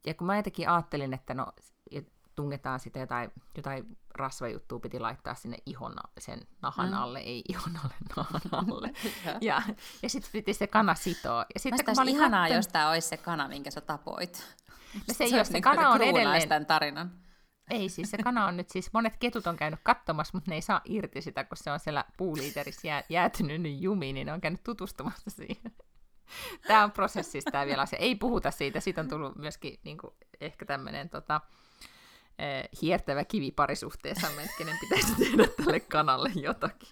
[0.05, 1.47] ja kun mä jotenkin ajattelin, että no,
[2.35, 6.93] tungetaan sitä jotain, jotain rasvajuttua piti laittaa sinne ihon sen nahan Mm.
[6.93, 8.91] alle, ei ihon alle, nahan alle,
[9.41, 9.61] ja,
[10.03, 11.45] ja sitten piti se kana sitoa.
[11.53, 14.55] Ja sitten kun mä olin ihanaa, kattonut- jos tämä olisi se kana, minkä sä tapoit.
[15.07, 17.11] No se ei olisi ole, se niin kana on edelleen, tämän tarinan.
[17.69, 20.61] Ei siis se kana on nyt siis, monet ketut on käynyt katsomassa, mutta ne ei
[20.61, 24.41] saa irti sitä, kun se on siellä puuliiterissä jää, jäätynyt nyt jumiin, niin ne on
[24.41, 25.71] käynyt tutustumassa siihen.
[26.67, 27.99] Tämä on prosessista tämä vielä asia.
[27.99, 28.79] Ei puhuta siitä.
[28.79, 31.41] Siitä on tullut myöskin niin kuin, ehkä tämmöinen tota,
[32.39, 36.89] eh, hiertävä kivi parisuhteessa, että kenen pitäisi tehdä tälle kanalle jotakin.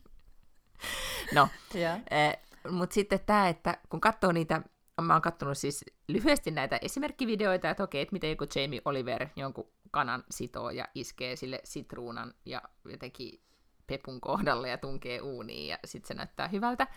[1.34, 2.38] No, eh,
[2.70, 4.62] mutta sitten tämä, että kun katsoo niitä,
[5.02, 9.68] mä oon katsonut siis lyhyesti näitä esimerkkivideoita, että okei, että miten joku Jamie Oliver jonkun
[9.92, 13.42] kanan sitoo ja iskee sille sitruunan ja jotenkin
[13.88, 16.88] pepun kohdalle ja tunkee uuniin ja sitten se näyttää hyvältä.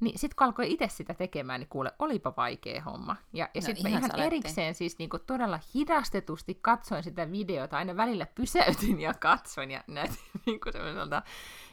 [0.00, 3.16] Niin sitten kun alkoi itse sitä tekemään, niin kuule, olipa vaikea homma.
[3.32, 7.96] Ja, ja no, sitten ihan, ihan erikseen siis niinku todella hidastetusti katsoin sitä videota, aina
[7.96, 11.22] välillä pysäytin ja katsoin ja näytin niinku semmoiselta,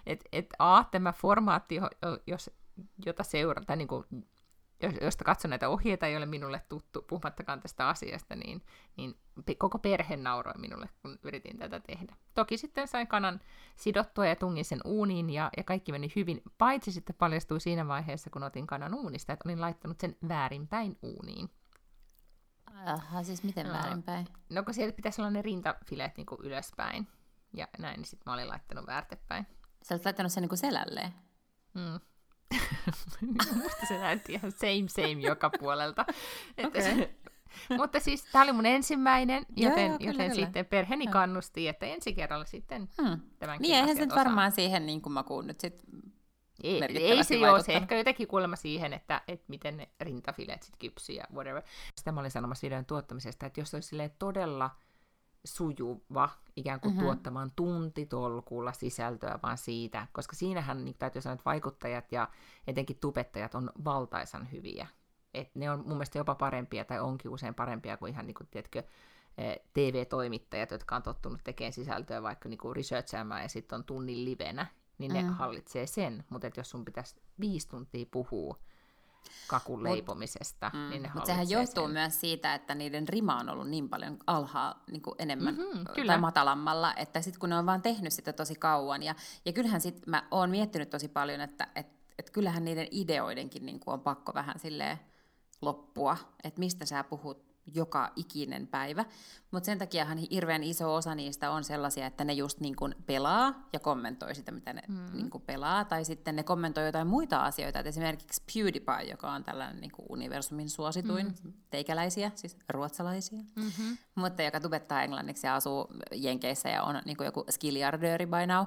[0.06, 1.80] että et, a, tämä formaatti,
[2.28, 2.50] jos,
[3.06, 4.06] jota seurata, niin kuin
[5.02, 8.66] josta katson näitä ohjeita, ei ole minulle tuttu, puhumattakaan tästä asiasta, niin,
[8.98, 9.16] niin
[9.58, 12.16] koko perhe nauroi minulle, kun yritin tätä tehdä.
[12.34, 13.40] Toki sitten sain kanan
[13.76, 18.30] sidottua ja tungin sen uuniin, ja, ja kaikki meni hyvin, paitsi sitten paljastui siinä vaiheessa,
[18.30, 21.50] kun otin kanan uunista, että olin laittanut sen väärinpäin uuniin.
[22.86, 24.28] Aha, siis miten no, väärinpäin?
[24.50, 27.08] No kun siellä pitäisi olla ne rintafileet niin kuin ylöspäin,
[27.54, 29.48] ja näin, niin sitten mä olin laittanut väärtepäin.
[29.84, 31.14] Sä olet laittanut sen niin kuin selälleen?
[31.74, 32.00] Mm.
[33.64, 36.06] Musta se näytti ihan same same joka puolelta.
[36.66, 36.82] okay.
[36.96, 37.16] se,
[37.78, 40.46] mutta siis tämä oli mun ensimmäinen, joten, joo, joo, joten kyllä.
[40.46, 41.14] sitten perheeni joo.
[41.14, 43.20] kannusti, että ensi kerralla sitten hmm.
[43.40, 45.84] tämänkin Niin eihän se nyt varmaan siihen niin kuin makuun nyt sit
[46.64, 50.80] ei, ei se joo, se ehkä jotenkin kuulemma siihen, että, että miten ne rintafileet sitten
[50.80, 51.62] kypsyy ja whatever.
[51.96, 54.70] Sitä mä olin sanomassa videon tuottamisesta, että jos olisi todella
[55.46, 57.06] sujuva ikään kuin mm-hmm.
[57.06, 62.30] tuottamaan tuntitolkulla sisältöä vaan siitä, koska siinähän niin täytyy sanoa, että vaikuttajat ja
[62.68, 64.88] etenkin tubettajat on valtaisan hyviä.
[65.34, 68.48] Et ne on mun mielestä jopa parempia tai onkin usein parempia kuin ihan niin kuin,
[68.52, 68.84] tiedätkö,
[69.38, 74.26] eh, TV-toimittajat, jotka on tottunut tekemään sisältöä vaikka niin kuin researchaamaan ja sitten on tunnin
[74.26, 74.66] livenä,
[74.98, 75.30] niin ne mm.
[75.30, 76.24] hallitsee sen.
[76.30, 78.58] Mutta jos sun pitäisi viisi tuntia puhua
[79.48, 80.72] kakun leipomisesta.
[80.74, 81.94] Mm, niin ne mutta sehän johtuu sen.
[81.94, 86.14] myös siitä, että niiden rima on ollut niin paljon alhaa niin kuin enemmän mm-hmm, kyllä.
[86.14, 89.82] tai matalammalla, että sitten kun ne on vaan tehnyt sitä tosi kauan, ja, ja kyllähän
[89.82, 91.88] sitten mä oon miettinyt tosi paljon, että et,
[92.20, 95.00] et kyllähän niiden ideoidenkin niin kuin on pakko vähän silleen
[95.62, 99.06] loppua, että mistä sä puhut joka ikinen päivä.
[99.52, 103.68] Mutta sen takiahan hirveän iso osa niistä on sellaisia, että ne just niin kuin pelaa
[103.74, 105.10] ja kommentoi sitä, mitä ne mm.
[105.14, 105.86] niin kuin pelaa.
[105.86, 107.80] Tai sitten ne kommentoi jotain muita asioita.
[107.80, 111.54] Et esimerkiksi PewDiePie, joka on tällainen niin kuin universumin suosituin mm.
[111.70, 113.42] teikäläisiä, siis ruotsalaisia.
[113.56, 113.98] Mm-hmm.
[114.16, 118.66] Mutta joka tubettaa englanniksi ja asuu Jenkeissä ja on niin kuin joku skilliardööri by now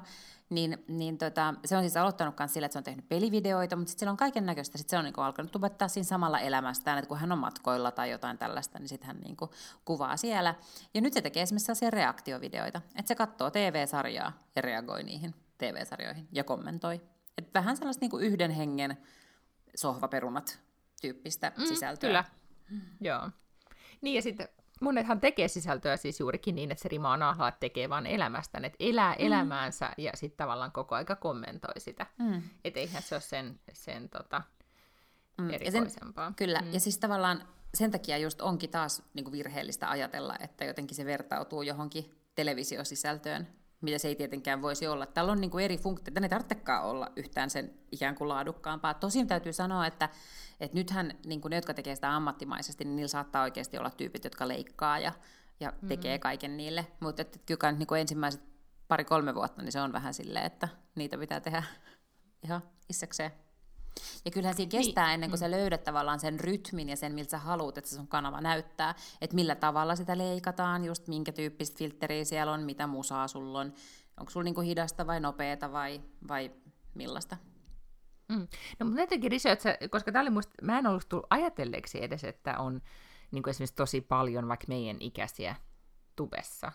[0.55, 3.90] niin, niin tota, se on siis aloittanut myös sillä, että se on tehnyt pelivideoita, mutta
[3.90, 4.79] sitten on kaiken näköistä.
[4.79, 8.11] Sitten se on niinku alkanut tubettaa siinä samalla elämästään, että kun hän on matkoilla tai
[8.11, 9.51] jotain tällaista, niin sitten hän niinku
[9.85, 10.55] kuvaa siellä.
[10.95, 16.29] Ja nyt se tekee esimerkiksi sellaisia reaktiovideoita, että se katsoo TV-sarjaa ja reagoi niihin TV-sarjoihin
[16.33, 17.01] ja kommentoi.
[17.38, 18.97] Et vähän sellaista niinku yhden hengen
[19.77, 20.59] sohvaperunat
[21.01, 22.09] tyyppistä mm, sisältöä.
[22.09, 22.25] Kyllä,
[23.01, 23.31] joo.
[24.01, 24.49] Niin ja sitten
[24.81, 28.65] monethan tekee sisältöä siis juurikin niin, että se rima on alhaa, että tekee vaan elämästään,
[28.65, 29.27] että elää mm.
[29.27, 32.07] elämäänsä ja sitten tavallaan koko aika kommentoi sitä.
[32.19, 32.43] Mm.
[32.65, 34.43] Että eihän se ole sen, sen tota,
[35.39, 35.51] mm.
[35.51, 36.27] erikoisempaa.
[36.27, 36.73] Sen, kyllä, mm.
[36.73, 41.05] ja siis tavallaan sen takia just onkin taas niin kuin virheellistä ajatella, että jotenkin se
[41.05, 43.49] vertautuu johonkin televisiosisältöön,
[43.81, 45.07] mitä se ei tietenkään voisi olla.
[45.07, 48.95] Täällä on niin kuin eri funktioita, ne tarvitsekaan olla yhtään sen ikään kuin laadukkaampaa.
[48.95, 50.09] Tosin täytyy sanoa, että,
[50.61, 54.25] että nythän niin kuin ne, jotka tekee sitä ammattimaisesti, niin niillä saattaa oikeasti olla tyypit,
[54.25, 55.13] jotka leikkaa ja,
[55.61, 55.89] ja mm-hmm.
[55.89, 56.87] tekee kaiken niille.
[57.01, 58.43] Mutta että, kyllä niin kuin ensimmäiset
[58.89, 61.63] pari-kolme vuotta, niin se on vähän silleen, että niitä pitää tehdä
[62.43, 63.44] ihan issekseen.
[64.25, 65.15] Ja kyllähän siinä kestää niin.
[65.15, 68.09] ennen kuin sä löydät tavallaan sen rytmin ja sen, miltä sä haluat, että se sun
[68.09, 68.95] kanava näyttää.
[69.21, 73.73] Että millä tavalla sitä leikataan, just minkä tyyppistä filtteriä siellä on, mitä musaa sulla on.
[74.21, 76.51] Onko sulla niinku hidasta vai nopeata vai, vai
[76.95, 77.37] millaista?
[78.29, 78.49] Mm.
[78.79, 82.59] No mutta jotenkin research, koska tämä oli musta, mä en ollut tullut ajatelleeksi edes, että
[82.59, 82.81] on
[83.31, 85.57] niin kuin esimerkiksi tosi paljon vaikka meidän ikäisiä
[86.17, 86.73] tubessa.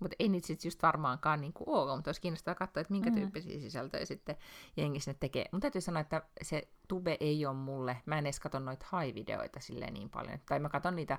[0.00, 3.10] Mutta ei niitä sitten just varmaankaan niin kuin ole, mutta olisi kiinnostavaa katsoa, että minkä
[3.10, 3.16] mm.
[3.16, 4.36] tyyppisiä sisältöjä sitten
[4.76, 5.44] jengi sinne tekee.
[5.52, 9.60] Mutta täytyy sanoa, että se tube ei ole mulle, mä en edes katso noita high-videoita
[9.60, 10.38] silleen niin paljon.
[10.48, 11.18] Tai mä katson niitä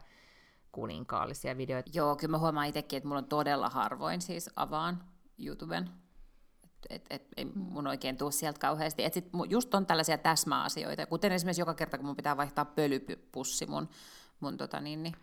[0.71, 1.91] kuninkaallisia videoita.
[1.93, 5.03] Joo, kyllä mä huomaan itsekin, että mulla on todella harvoin siis avaan
[5.37, 5.89] YouTuben.
[6.89, 7.51] Et, et, ei mm.
[7.55, 9.03] mun oikein tuu sieltä kauheasti.
[9.03, 13.65] Et sit just on tällaisia täsmäasioita, kuten esimerkiksi joka kerta, kun mun pitää vaihtaa pölypussi
[13.65, 13.89] mun,
[14.39, 15.15] mun tota niin, niin,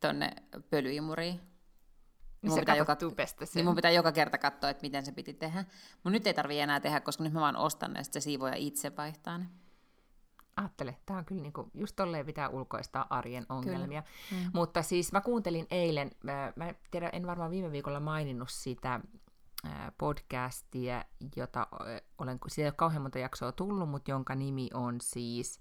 [0.00, 0.30] tonne
[0.70, 1.40] pölyimuriin,
[2.42, 2.96] niin mun, pitää joka,
[3.54, 5.64] niin mun pitää joka kerta katsoa, että miten se piti tehdä.
[6.04, 8.96] Mun nyt ei tarvitse enää tehdä, koska nyt mä vaan ostan ne, se siivoja itse
[8.96, 9.46] vaihtaa ne.
[10.56, 14.02] Ajattele, tämä on kyllä niinku, just tolleen pitää ulkoistaa arjen ongelmia.
[14.30, 14.50] Mm.
[14.54, 19.00] Mutta siis mä kuuntelin eilen, mä, mä tiedän, en varmaan viime viikolla maininnut sitä
[19.98, 21.04] podcastia,
[21.36, 21.66] jota
[22.18, 25.60] olen, siitä ei ole kauhean monta jaksoa tullut, mutta jonka nimi on siis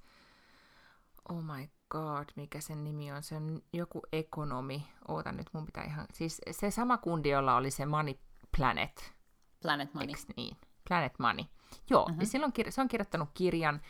[1.30, 5.84] oh my god, mikä sen nimi on, se on joku ekonomi, oota nyt mun pitää
[5.84, 8.14] ihan, siis se sama kundi, jolla oli se Money
[8.58, 9.14] Planet.
[9.62, 10.10] Planet Money.
[10.10, 10.58] Eks niin?
[10.88, 11.46] Planet Money.
[11.90, 12.20] Joo, mm-hmm.
[12.20, 13.82] niin silloin se on kirjoittanut kirjan,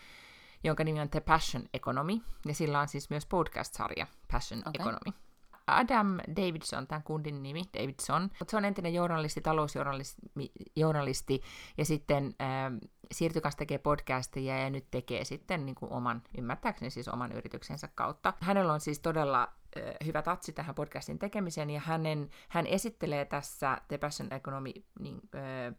[0.63, 4.73] jonka nimi on The Passion Economy, ja sillä on siis myös podcast-sarja Passion okay.
[4.73, 5.26] Economy.
[5.67, 11.41] Adam Davidson, tämän kundin nimi, Davidson, mutta se on entinen journalisti, talousjournalisti,
[11.77, 12.77] ja sitten ähm,
[13.11, 17.89] siirtyi kanssa tekemään podcasteja ja nyt tekee sitten niin kuin oman, ymmärtääkseni siis oman yrityksensä
[17.95, 18.33] kautta.
[18.41, 23.77] Hänellä on siis todella äh, hyvä tatsi tähän podcastin tekemiseen, ja hänen, hän esittelee tässä
[23.87, 25.75] The Passion Economy niin, äh,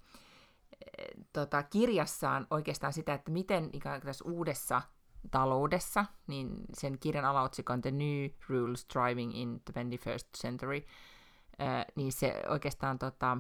[1.32, 4.82] tota, kirjassaan oikeastaan sitä, että miten ikään kuin tässä uudessa
[5.30, 10.82] taloudessa, niin sen kirjan alaotsikko on The New Rules Driving in the 21st Century,
[11.60, 13.38] äh, niin se oikeastaan tota,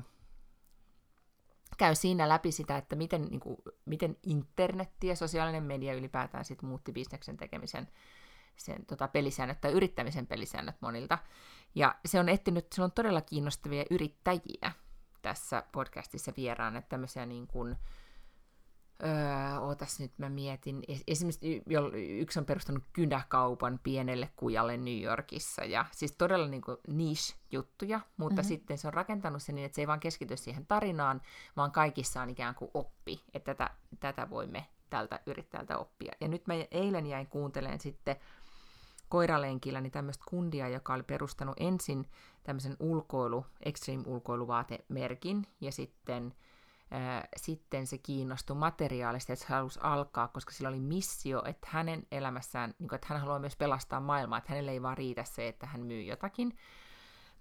[1.78, 6.62] käy siinä läpi sitä, että miten, niin kuin, miten internetti ja sosiaalinen media ylipäätään sit
[6.62, 7.88] muutti bisneksen tekemisen
[8.58, 11.18] sen tota, pelisäännöt tai yrittämisen pelisäännöt monilta.
[11.74, 14.72] Ja se on etsinyt, se on todella kiinnostavia yrittäjiä
[15.22, 17.76] tässä podcastissa vieraan, että tämmöisiä niin kuin,
[19.04, 20.82] Öö, ootas nyt, mä mietin.
[21.06, 21.62] Esimerkiksi
[22.20, 25.64] yksi on perustanut kynäkaupan pienelle kujalle New Yorkissa.
[25.64, 28.48] Ja siis todella niin niche-juttuja, mutta mm-hmm.
[28.48, 31.20] sitten se on rakentanut sen niin, että se ei vaan keskity siihen tarinaan,
[31.56, 36.12] vaan kaikissa on ikään kuin oppi, että tätä, tätä voimme tältä yrittäjältä oppia.
[36.20, 38.16] Ja nyt mä eilen jäin kuuntelemaan sitten
[39.08, 42.06] koiralenkillä niin tämmöistä kundia, joka oli perustanut ensin
[42.42, 46.34] tämmöisen ulkoilu, extreme ulkoiluvaatemerkin, ja sitten
[47.36, 52.74] sitten se kiinnostui materiaalista, että se halusi alkaa, koska sillä oli missio, että hänen elämässään,
[52.78, 55.66] niin kuin, että hän haluaa myös pelastaa maailmaa, että hänelle ei vaan riitä se, että
[55.66, 56.56] hän myy jotakin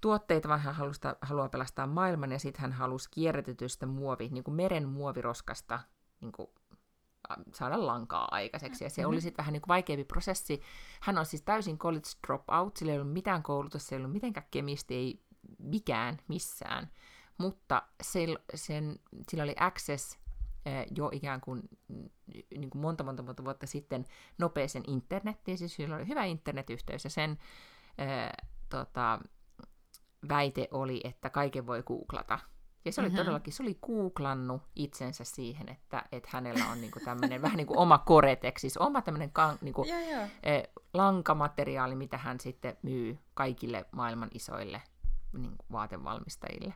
[0.01, 4.55] tuotteita, vaan hän halusta, haluaa pelastaa maailman, ja sitten hän halusi kierrätetystä muovi, niin kuin
[4.55, 5.79] meren muoviroskasta
[6.21, 6.47] niin kuin,
[7.53, 9.09] saada lankaa aikaiseksi, ja se mm-hmm.
[9.09, 10.61] oli sitten vähän niin kuin vaikeampi prosessi.
[11.01, 14.95] Hän on siis täysin college dropout, sillä ei ollut mitään koulutusta, ei ollut mitenkään kemisti,
[14.95, 15.21] ei
[15.59, 16.91] mikään missään
[17.37, 20.19] mutta sen, sen, sillä oli access
[20.95, 21.61] jo ikään kuin,
[22.57, 24.05] niin kuin monta, monta, monta vuotta sitten
[24.37, 27.37] nopeeseen internettiin, siis sillä oli hyvä internetyhteys, ja sen
[27.97, 28.33] ää,
[28.69, 29.19] tota,
[30.29, 32.39] väite oli, että kaiken voi googlata.
[32.85, 33.17] Ja se oli mm-hmm.
[33.17, 37.77] todellakin, se oli googlannut itsensä siihen, että, että hänellä on niinku tämmöinen vähän niin kuin
[37.77, 40.29] oma koretex, siis oma tämmöinen niinku, yeah, yeah.
[40.93, 44.81] lankamateriaali, mitä hän sitten myy kaikille maailman isoille
[45.33, 46.73] niin kuin vaatevalmistajille.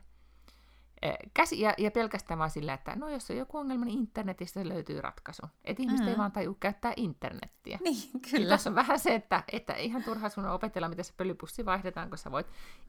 [1.34, 5.00] Käsi, ja, ja pelkästään vaan sillä, että no jos on joku ongelma, niin internetistä löytyy
[5.00, 5.42] ratkaisu.
[5.64, 6.12] Että ihmiset mm.
[6.12, 7.78] ei vaan taju käyttää internettiä.
[7.82, 8.44] Niin, kyllä.
[8.44, 12.08] Ja tässä on vähän se, että, että ihan turha sun opetella, miten se pölypussi vaihdetaan,
[12.08, 12.46] kun sä voit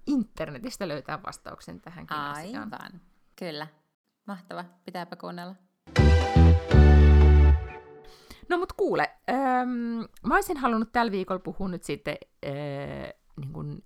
[0.07, 2.73] internetistä löytää vastauksen tähän asiaan.
[2.73, 3.01] Aivan,
[3.35, 3.67] kyllä.
[4.25, 5.55] Mahtava, pitääpä kuunnella.
[8.49, 9.69] No mut kuule, ähm,
[10.27, 13.83] mä olisin halunnut tällä viikolla puhua nyt sitten äh, niin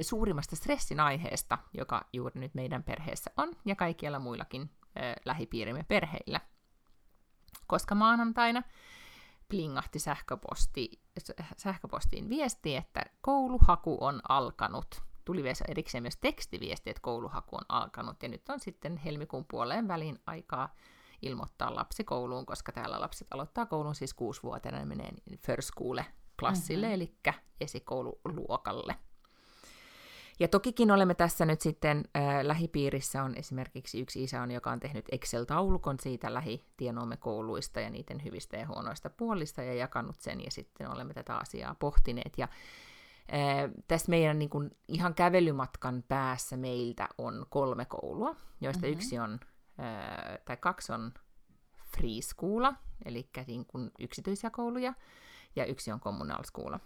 [0.00, 6.40] suurimmasta stressin aiheesta, joka juuri nyt meidän perheessä on, ja kaikkialla muillakin äh, lähipiirimme perheillä.
[7.66, 8.62] Koska maanantaina
[9.48, 10.90] plingahti sähköposti,
[11.56, 15.02] sähköpostiin viesti, että kouluhaku on alkanut.
[15.24, 20.18] Tuli erikseen myös tekstiviesti, että kouluhaku on alkanut, ja nyt on sitten helmikuun puoleen väliin
[20.26, 20.74] aikaa
[21.22, 25.10] ilmoittaa lapsi kouluun, koska täällä lapset aloittaa koulun siis kuusivuotiaana, menee
[25.46, 25.98] first school
[26.38, 26.94] klassille, mm-hmm.
[26.94, 27.14] eli
[27.60, 28.96] esikoululuokalle.
[30.40, 34.80] Ja tokikin olemme tässä nyt sitten äh, lähipiirissä on esimerkiksi yksi isä, on, joka on
[34.80, 40.50] tehnyt Excel-taulukon siitä lähitienoomme kouluista ja niiden hyvistä ja huonoista puolista ja jakanut sen ja
[40.50, 42.32] sitten olemme tätä asiaa pohtineet.
[42.38, 42.48] Ja
[43.32, 48.98] äh, tässä meidän niin kuin, ihan kävelymatkan päässä meiltä on kolme koulua, joista mm-hmm.
[48.98, 49.40] yksi on,
[49.80, 51.12] äh, tai kaksi on
[51.96, 52.74] free schoola,
[53.04, 54.94] eli niin kuin yksityisiä kouluja,
[55.56, 56.80] ja yksi on kommunal schoola.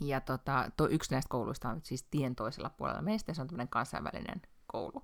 [0.00, 3.68] Ja tota, to, yksi näistä kouluista on siis tien toisella puolella meistä, se on tämmöinen
[3.68, 5.02] kansainvälinen koulu.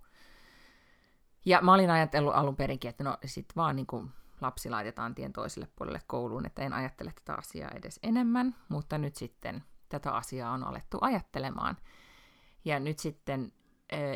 [1.44, 5.33] Ja mä olin ajatellut alun perinkin, että no sit vaan niin kuin lapsi laitetaan tien
[5.33, 10.53] toiselle puolelle kouluun, että en ajattele tätä asiaa edes enemmän, mutta nyt sitten tätä asiaa
[10.53, 11.76] on alettu ajattelemaan.
[12.64, 13.53] Ja nyt sitten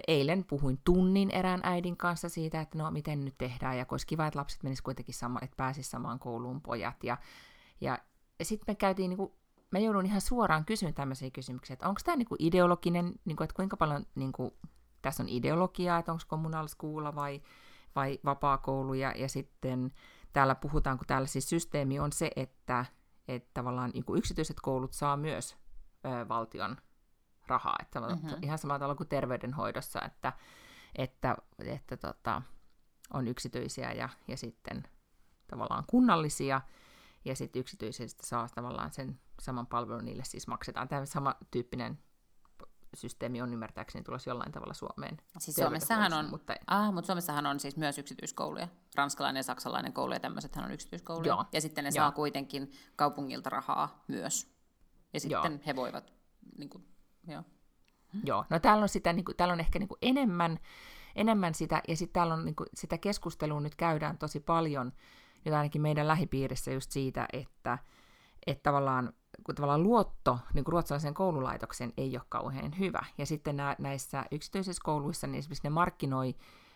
[0.09, 4.27] eilen puhuin tunnin erään äidin kanssa siitä, että no miten nyt tehdään, ja olisi kiva,
[4.27, 7.05] että lapset menisivät kuitenkin sama, että pääsisivät samaan kouluun pojat.
[7.05, 7.17] Ja,
[7.81, 7.99] ja
[8.43, 9.33] sitten me käytiin niin
[9.75, 13.77] mä joudun ihan suoraan kysymään tämmöisiä kysymyksiä, että onko tämä niinku ideologinen, niinku, että kuinka
[13.77, 14.57] paljon niinku,
[15.03, 17.43] tässä on ideologiaa, että onko kommunal school vai,
[17.97, 19.93] vai vapaa-koulu, ja, ja sitten
[20.33, 22.85] täällä puhutaan, kun täällä siis systeemi on se, että,
[23.29, 25.57] että tavallaan niinku yksityiset koulut saa myös
[26.05, 26.77] ö, valtion
[27.47, 28.43] rahaa, että mm-hmm.
[28.43, 30.33] ihan samalla tavalla kuin terveydenhoidossa, että,
[30.95, 32.43] että, että tota,
[33.13, 34.85] on yksityisiä ja, ja sitten
[35.47, 36.61] tavallaan kunnallisia,
[37.25, 40.89] ja sitten yksityisestä saa tavallaan sen saman palvelun, niille siis maksetaan.
[40.89, 41.99] Tämä sama tyyppinen
[42.97, 45.17] systeemi on ymmärtääkseni tulossa jollain tavalla Suomeen.
[45.39, 46.55] Siis Suomessahan on, mutta...
[46.67, 48.69] Ah, mutta Suomessahan on siis myös yksityiskouluja.
[48.95, 51.27] Ranskalainen ja saksalainen koulu ja tämmöisethän on yksityiskouluja.
[51.27, 51.45] Joo.
[51.53, 51.95] Ja sitten ne Joo.
[51.95, 54.55] saa kuitenkin kaupungilta rahaa myös.
[55.13, 55.61] Ja sitten Joo.
[55.67, 56.13] he voivat,
[56.59, 56.89] niin kuin,
[57.29, 57.43] jo.
[58.25, 60.59] Joo, no täällä on, sitä, niin kuin, täällä on ehkä niin kuin enemmän,
[61.17, 64.93] enemmän sitä, ja sitten täällä on niin kuin, sitä keskustelua nyt käydään tosi paljon,
[65.45, 67.79] nyt ainakin meidän lähipiirissä just siitä, että,
[68.47, 69.13] että tavallaan
[69.45, 73.05] kun tavallaan luotto niin kuin ruotsalaisen koululaitoksen ei ole kauhean hyvä.
[73.19, 76.35] Ja sitten nä, näissä yksityisissä kouluissa niin esimerkiksi ne markkinoi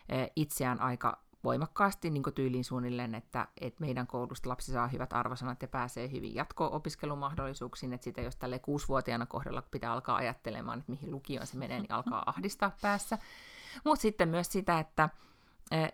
[0.08, 5.62] eh, itseään aika voimakkaasti niin tyyliin suunnilleen, että, että meidän koulusta lapsi saa hyvät arvosanat
[5.62, 11.10] ja pääsee hyvin jatko-opiskelumahdollisuuksiin, että sitä jos tälle kuusivuotiaana kohdalla pitää alkaa ajattelemaan, että mihin
[11.10, 13.18] lukioon se menee, niin alkaa ahdistaa päässä.
[13.84, 15.08] Mutta sitten myös sitä, että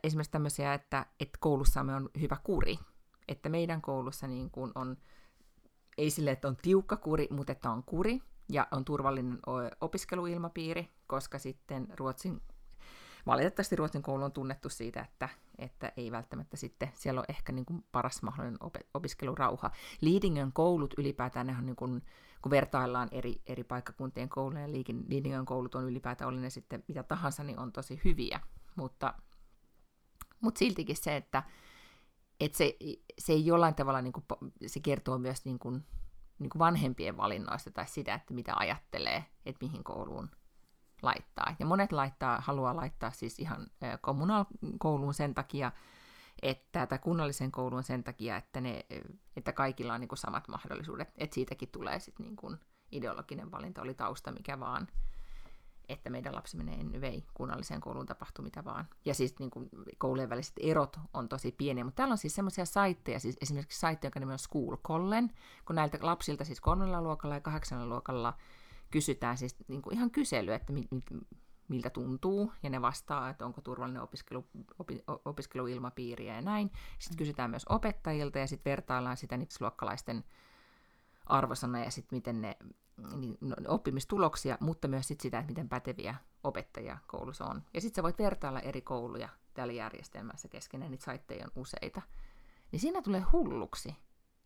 [0.03, 2.79] esimerkiksi tämmöisiä, että, että koulussamme on hyvä kuri,
[3.29, 4.97] että meidän koulussa niin kuin on
[5.99, 9.39] ei sille, että on tiukka kuri, mutta että on kuri ja on turvallinen
[9.81, 12.41] opiskeluilmapiiri, koska sitten Ruotsin,
[13.27, 17.65] valitettavasti Ruotsin koulu on tunnettu siitä, että, että ei välttämättä sitten, siellä on ehkä niin
[17.65, 19.71] kuin paras mahdollinen op- opiskelurauha.
[20.01, 22.03] Liidingön koulut ylipäätään, ne on niin kuin,
[22.43, 24.69] kun vertaillaan eri, eri paikkakuntien kouluja, ja
[25.09, 28.41] Liidingön koulut on ylipäätään, oli ne sitten mitä tahansa, niin on tosi hyviä,
[28.77, 29.15] mutta,
[30.45, 31.43] mutta siltikin se, että
[32.41, 32.77] että se,
[33.19, 34.25] se ei jollain tavalla, niin kuin,
[34.67, 35.87] se kertoo myös niin kuin,
[36.39, 40.31] niin kuin vanhempien valinnoista tai sitä, että mitä ajattelee, että mihin kouluun
[41.03, 41.57] laittaa.
[41.59, 43.67] Ja monet laittaa, haluaa laittaa siis ihan
[44.01, 45.73] kommunaalkouluun sen takia,
[46.43, 48.87] että, tai kunnallisen kouluun sen takia, että, ne,
[49.37, 51.09] että kaikilla on niin kuin samat mahdollisuudet.
[51.19, 52.59] Että siitäkin tulee sitten niin kuin
[52.93, 54.89] ideologinen valinta, oli tausta mikä vaan
[55.89, 58.89] että meidän lapsi menee vei kunnalliseen kouluun tapahtuu mitä vaan.
[59.05, 59.69] Ja siis niin kuin,
[59.99, 64.07] koulujen väliset erot on tosi pieniä, mutta täällä on siis semmoisia saitteja, siis esimerkiksi saitte,
[64.07, 65.31] joka nimi on School Collen,
[65.67, 68.35] kun näiltä lapsilta siis kolmannella luokalla ja kahdeksannella luokalla
[68.91, 71.03] kysytään siis niin kuin ihan kysely, että mi, mi,
[71.69, 74.47] miltä tuntuu, ja ne vastaa, että onko turvallinen opiskelu,
[74.79, 76.71] opi, opiskeluilmapiiri ja näin.
[76.99, 80.25] Sitten kysytään myös opettajilta, ja sitten vertaillaan sitä luokkalaisten
[81.27, 82.57] arvosana ja sitten miten ne
[83.17, 87.63] niin, no, oppimistuloksia, mutta myös sit sitä, että miten päteviä opettajia koulussa on.
[87.75, 92.03] Ja sitten sä voit vertailla eri kouluja täällä järjestelmässä keskenään, niitä saitteja on useita.
[92.73, 93.97] Niin siinä tulee hulluksi,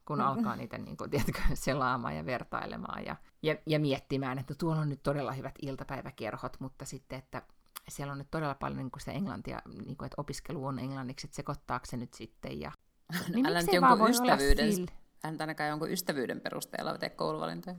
[0.04, 4.80] kun alkaa niitä niin kuin, tiedätkö, selaamaan ja vertailemaan ja, ja, ja miettimään, että tuolla
[4.80, 7.42] on nyt todella hyvät iltapäiväkerhot, mutta sitten, että
[7.88, 11.36] siellä on nyt todella paljon niin sitä englantia, niin kuin, että opiskelu on englanniksi, että
[11.36, 12.60] sekoittaako se nyt sitten.
[12.60, 12.72] Ja...
[13.34, 14.86] Niin Älä nyt jonkun ystävyyden,
[15.22, 17.76] hän ainakaan jonkun ystävyyden perusteella tee kouluvalintoja.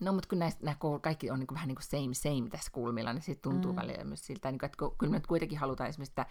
[0.00, 2.70] No, mutta kun näistä, nämä kaikki on niin kuin, vähän niin kuin same same tässä
[2.70, 3.76] kulmilla, niin siitä tuntuu mm.
[3.76, 6.26] välillä myös siltä, niin kuin, että kyllä me kuitenkin halutaan esimerkiksi, että,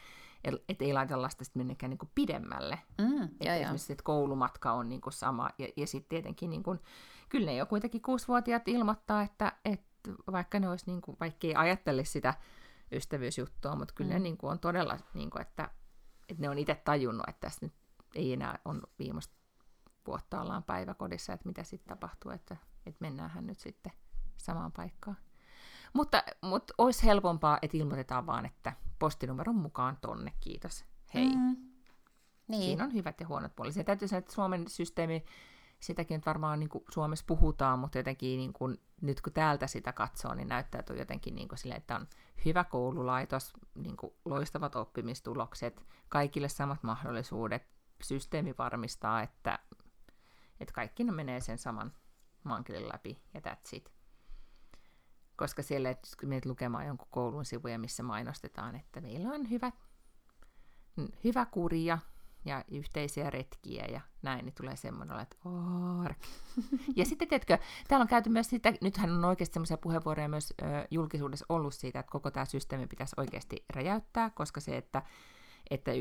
[0.69, 2.79] että ei laita lasta sitten minnekään niin kuin pidemmälle.
[2.97, 5.49] Mm, että ja, esimerkiksi että koulumatka on niin kuin sama.
[5.58, 6.79] Ja, ja sitten tietenkin, niin kuin,
[7.29, 11.55] kyllä ne jo kuitenkin kuusivuotiaat ilmoittaa, että, että vaikka ne olisi, niin kuin, vaikka ei
[11.55, 12.34] ajattele sitä
[12.91, 14.13] ystävyysjuttua, mutta kyllä mm.
[14.13, 15.69] ne niin kuin, on todella, niin kuin, että,
[16.29, 17.73] että ne on itse tajunnut, että tässä nyt
[18.15, 19.39] ei enää on viimeistä
[20.08, 22.58] vuotta ollaan päiväkodissa, että mitä sitten tapahtuu, että
[22.89, 23.91] että mennäänhän nyt sitten
[24.38, 25.17] samaan paikkaan.
[25.93, 31.36] Mutta, mutta olisi helpompaa, että ilmoitetaan vaan, että postinumeron mukaan tonne, kiitos, hei.
[31.36, 31.56] Mm.
[32.47, 32.63] Niin.
[32.63, 33.73] Siinä on hyvät ja huonot puolet.
[33.73, 35.25] Se täytyy sanoa, että Suomen systeemi,
[35.80, 39.93] sitäkin nyt varmaan niin kuin Suomessa puhutaan, mutta jotenkin niin kuin, nyt kun täältä sitä
[39.93, 42.08] katsoo, niin näyttäytyy jotenkin niin kuin sille, että on
[42.45, 47.63] hyvä koululaitos, niin kuin loistavat oppimistulokset, kaikille samat mahdollisuudet,
[48.04, 49.60] systeemi varmistaa, että,
[50.60, 51.93] että kaikki ne menee sen saman
[52.43, 53.91] mankelin läpi ja that's it.
[55.36, 59.71] Koska siellä, kun menet lukemaan jonkun koulun sivuja, missä mainostetaan, että meillä on hyvä,
[61.23, 61.97] hyvä kuria
[62.45, 65.36] ja yhteisiä retkiä ja näin, niin tulee semmoinen, että
[66.06, 66.17] ork.
[66.95, 70.65] ja sitten, tiedätkö, täällä on käyty myös sitä, nythän on oikeasti semmoisia puheenvuoroja myös ö,
[70.91, 75.01] julkisuudessa ollut siitä, että koko tämä systeemi pitäisi oikeasti räjäyttää, koska se, että
[75.72, 75.91] että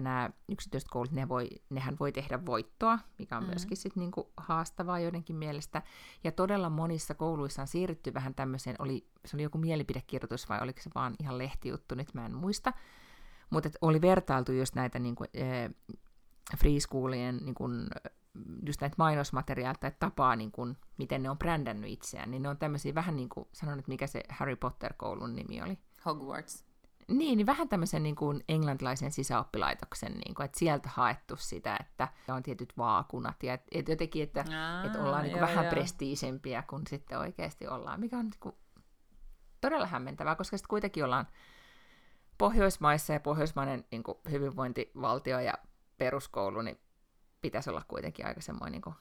[0.00, 3.48] nämä yksityiset koulut, ne voi, nehän voi tehdä voittoa, mikä on mm.
[3.48, 5.82] myöskin sit niinku haastavaa joidenkin mielestä.
[6.24, 10.82] Ja todella monissa kouluissa on siirrytty vähän tämmöiseen, oli, se oli joku mielipidekirjoitus vai oliko
[10.82, 12.72] se vaan ihan lehtijuttu, nyt mä en muista.
[13.50, 15.96] Mutta oli vertailtu just näitä niinku, äh,
[16.58, 17.68] free schoolien niinku,
[18.66, 22.58] just näitä mainosmateriaaleja tai tapaa, niin kuin, miten ne on brändännyt itseään, niin ne on
[22.58, 25.78] tämmöisiä vähän niin kuin, sanon, että mikä se Harry Potter-koulun nimi oli.
[26.04, 26.67] Hogwarts.
[27.08, 32.08] Niin, niin vähän tämmöisen niin kuin englantilaisen sisäoppilaitoksen, niin kuin, että sieltä haettu sitä, että
[32.28, 35.70] on tietyt vaakunat ja et, et jotenkin, että Aa, et ollaan niin kuin vähän joo.
[35.70, 38.54] prestiisempiä kuin sitten oikeasti ollaan, mikä on niin kuin,
[39.60, 41.26] todella hämmentävää, koska sitten kuitenkin ollaan
[42.38, 45.54] Pohjoismaissa ja pohjoismainen niin kuin hyvinvointivaltio ja
[45.98, 46.80] peruskoulu, niin
[47.40, 48.94] pitäisi olla kuitenkin aika semmoinen niin kuin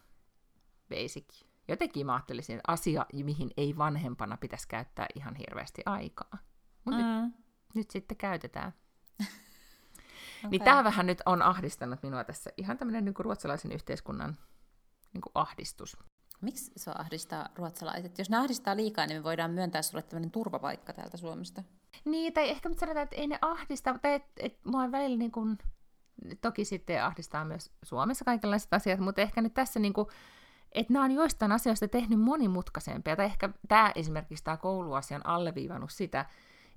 [0.90, 1.44] basic.
[1.68, 6.38] Jotenkin mä ajattelisin asia, mihin ei vanhempana pitäisi käyttää ihan hirveästi aikaa.
[6.86, 7.34] Mutta mm.
[7.78, 8.74] Nyt, nyt sitten käytetään.
[9.24, 9.30] okay.
[10.52, 12.50] Niin tämä vähän nyt on ahdistanut minua tässä.
[12.58, 14.38] Ihan tämmöinen niin ruotsalaisen yhteiskunnan
[15.14, 15.98] niin kuin ahdistus.
[16.42, 18.18] Miksi se ahdistaa ruotsalaiset?
[18.18, 21.64] Jos ne ahdistaa liikaa, niin me voidaan myöntää sulle tämmöinen turvapaikka täältä Suomesta.
[22.06, 25.18] Niin, tai ehkä me sanotaan, että ei ne ahdista, tai että et, mua on välillä
[25.18, 25.58] niin kuin,
[26.42, 30.08] toki sitten ahdistaa myös Suomessa kaikenlaiset asiat, mutta ehkä nyt tässä niin kuin,
[30.72, 36.26] että nämä on joistain asioista tehnyt monimutkaisempia, tai ehkä tämä esimerkiksi tämä kouluasian alleviivannut sitä,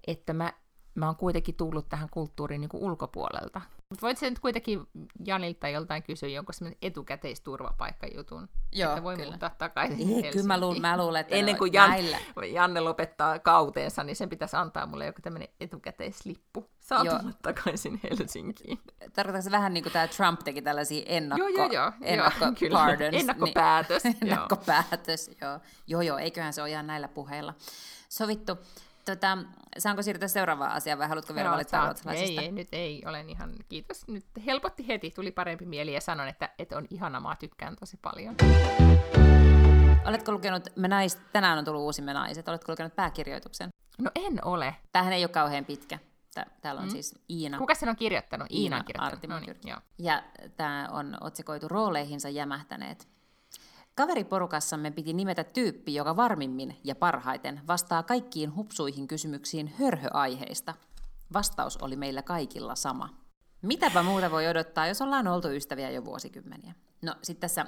[0.06, 0.52] että mä
[0.94, 3.60] mä oon kuitenkin tullut tähän kulttuuriin niin kuin ulkopuolelta.
[3.90, 4.86] Mutta voit sen nyt kuitenkin
[5.26, 9.28] Janilta joltain kysyä jonkun semmoinen etukäteisturvapaikkajutun, Joo, että voi kyllä.
[9.28, 11.92] muuttaa takaisin Ei, Kyllä mä luulen, mä luulen että Ennen kuin Jan,
[12.52, 16.70] Janne lopettaa kauteensa, niin sen pitäisi antaa mulle joku tämmöinen etukäteislippu.
[16.80, 18.78] Saa tulla takaisin Helsinkiin.
[19.12, 22.54] Tarkoitatko se vähän niin kuin tämä Trump teki tällaisia ennakko, joo, joo, joo, ennakko joo,
[22.58, 22.78] kyllä.
[22.78, 24.04] pardons, ennakkopäätös.
[24.10, 25.60] Niin, ennakkopäätös, joo.
[25.86, 26.00] joo.
[26.00, 27.54] Joo, eiköhän se ole ihan näillä puheilla
[28.08, 28.58] sovittu.
[29.04, 29.38] Tota,
[29.78, 32.40] saanko siirtyä seuraavaan asiaan vai haluatko vielä no, valittaa ruotsalaisista?
[32.40, 34.08] Ei, ei, nyt ei, olen ihan, kiitos.
[34.08, 37.96] Nyt helpotti heti, tuli parempi mieli ja sanon, että, että on ihana, mä tykkään tosi
[38.02, 38.36] paljon.
[40.04, 43.70] Oletko lukenut, me nais, tänään on tullut uusi Me naiset, oletko lukenut pääkirjoituksen?
[43.98, 44.76] No en ole.
[44.92, 45.98] Tämähän ei ole kauhean pitkä.
[46.60, 46.90] Täällä on mm.
[46.90, 47.58] siis Iina.
[47.58, 48.50] Kuka sen on kirjoittanut?
[48.50, 49.28] Iina, Iina on kirjoittanut.
[49.28, 49.78] no niin, joo.
[49.98, 50.22] Ja
[50.56, 53.08] tämä on otsikoitu rooleihinsa jämähtäneet.
[54.00, 60.74] Kaveriporukassamme piti nimetä tyyppi, joka varmimmin ja parhaiten vastaa kaikkiin hupsuihin kysymyksiin hörhöaiheista.
[61.32, 63.08] Vastaus oli meillä kaikilla sama.
[63.62, 66.74] Mitäpä muuta voi odottaa, jos ollaan oltu ystäviä jo vuosikymmeniä?
[67.02, 67.66] No sitten tässä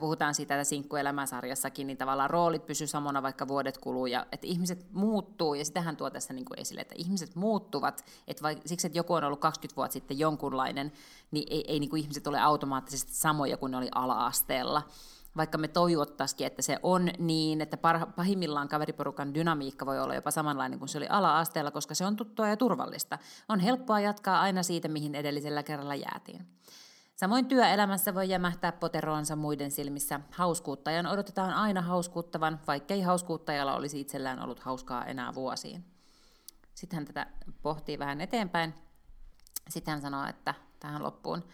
[0.00, 4.92] puhutaan siitä että sinkkuelämäsarjassakin, niin tavallaan roolit pysy samana, vaikka vuodet kuluu, ja että ihmiset
[4.92, 8.98] muuttuu, ja sitähän tuo tässä niin kuin esille, että ihmiset muuttuvat, että vai, siksi, että
[8.98, 10.92] joku on ollut 20 vuotta sitten jonkunlainen,
[11.30, 14.82] niin ei, ei niin kuin ihmiset ole automaattisesti samoja kuin ne oli ala-asteella
[15.38, 20.30] vaikka me toivottaisikin, että se on niin, että parha, pahimmillaan kaveriporukan dynamiikka voi olla jopa
[20.30, 23.18] samanlainen kuin se oli ala-asteella, koska se on tuttua ja turvallista.
[23.48, 26.46] On helppoa jatkaa aina siitä, mihin edellisellä kerralla jäätiin.
[27.16, 30.20] Samoin työelämässä voi jämähtää poteroonsa muiden silmissä.
[30.30, 35.84] Hauskuuttajan odotetaan aina hauskuuttavan, vaikkei hauskuuttajalla olisi itsellään ollut hauskaa enää vuosiin.
[36.74, 37.26] Sitten hän tätä
[37.62, 38.74] pohtii vähän eteenpäin.
[39.68, 41.44] Sitten hän sanoo, että tähän loppuun–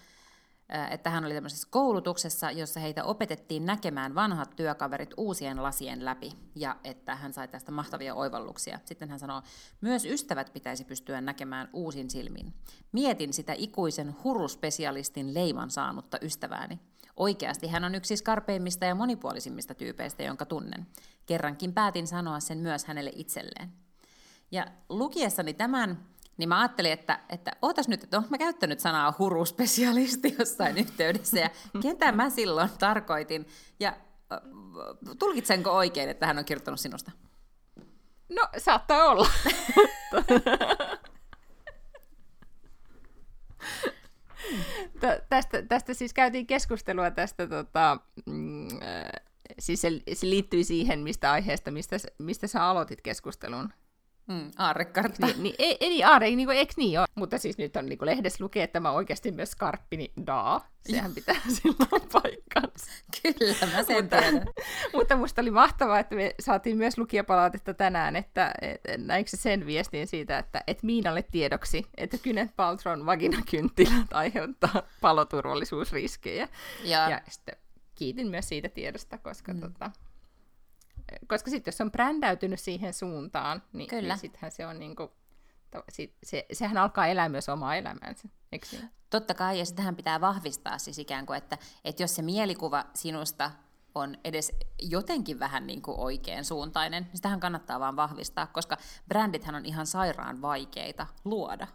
[0.91, 6.77] että hän oli tämmöisessä koulutuksessa, jossa heitä opetettiin näkemään vanhat työkaverit uusien lasien läpi, ja
[6.85, 8.79] että hän sai tästä mahtavia oivalluksia.
[8.85, 9.43] Sitten hän sanoo,
[9.81, 12.55] myös ystävät pitäisi pystyä näkemään uusin silmin.
[12.93, 16.79] Mietin sitä ikuisen huruspesialistin leiman saanutta ystävääni.
[17.17, 20.87] Oikeasti hän on yksi skarpeimmista ja monipuolisimmista tyypeistä, jonka tunnen.
[21.27, 23.73] Kerrankin päätin sanoa sen myös hänelle itselleen.
[24.51, 30.35] Ja lukiessani tämän niin mä ajattelin, että, että ootas nyt, että mä käyttänyt sanaa huruspesialisti
[30.39, 31.51] jossain yhteydessä ja
[31.83, 33.47] ketä mä silloin tarkoitin.
[33.81, 33.97] Ja
[35.19, 37.13] tulkitsenko oikein, että hän on kirjoittanut sinusta?
[38.29, 39.29] No, saattaa olla.
[45.29, 48.69] tästä, tästä siis käytiin keskustelua tästä, tota, mm,
[49.59, 53.73] siis se, se liittyy siihen, mistä aiheesta, mistä, mistä sä aloitit keskustelun
[54.27, 55.27] Mm, aarrekartta.
[55.27, 57.07] Niin, niin, ei, ei aarre, niin kuin, eikö niin ole?
[57.15, 60.69] Mutta siis nyt on niin kuin lehdessä lukee, että mä oikeasti myös skarppi, niin daa.
[60.89, 62.91] Sehän pitää silloin paikkansa.
[63.23, 64.47] Kyllä, mä sen mutta, tiedän.
[64.95, 69.67] mutta musta oli mahtavaa, että me saatiin myös lukijapalautetta tänään, että et, näinkö se sen
[69.67, 76.49] viestin siitä, että et Miinalle tiedoksi, että Kynet Paltron vaginakynttilät aiheuttaa paloturvallisuusriskejä.
[76.85, 77.57] Ja, ja sitten
[77.95, 79.61] kiitin myös siitä tiedosta, koska mm.
[79.61, 79.91] tota,
[81.27, 84.15] koska sitten jos on brändäytynyt siihen suuntaan, niin, Kyllä.
[84.15, 85.09] niin sittenhän se on niin kuin,
[85.89, 88.91] se, se, sehän alkaa elää myös omaa elämäänsä, eikö niin?
[89.11, 93.51] Totta kai, ja sitähän pitää vahvistaa siis ikään kuin, että, että jos se mielikuva sinusta
[93.95, 94.53] on edes
[94.83, 98.77] jotenkin vähän niin kuin oikean suuntainen, niin sitähän kannattaa vaan vahvistaa, koska
[99.09, 101.67] brändithän on ihan sairaan vaikeita luoda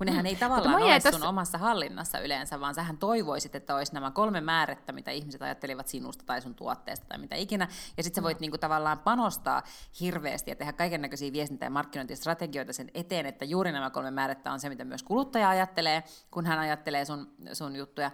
[0.00, 0.26] kun nehän mm.
[0.26, 4.92] ei tavallaan ole sun omassa hallinnassa yleensä, vaan sähän toivoisit, että olisi nämä kolme määrettä,
[4.92, 8.40] mitä ihmiset ajattelivat sinusta tai sun tuotteesta tai mitä ikinä, ja sitten sä voit mm.
[8.40, 9.62] niinku tavallaan panostaa
[10.00, 14.52] hirveästi ja tehdä kaiken näköisiä viestintä- ja markkinointistrategioita sen eteen, että juuri nämä kolme määrettä
[14.52, 18.10] on se, mitä myös kuluttaja ajattelee, kun hän ajattelee sun, sun juttuja,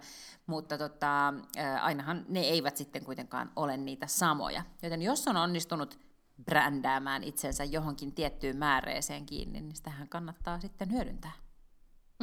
[0.47, 1.33] mutta tota,
[1.81, 4.63] ainahan ne eivät sitten kuitenkaan ole niitä samoja.
[4.83, 5.99] Joten jos on onnistunut
[6.45, 11.46] brändäämään itsensä johonkin tiettyyn määreeseen kiinni, niin sitähän kannattaa sitten hyödyntää.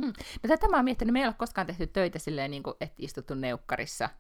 [0.03, 0.13] Mm.
[0.43, 2.97] No tätä mä oon miettinyt, me ei ole koskaan tehty töitä silleen, niin kuin, että
[2.99, 4.11] istuttu neukkarissa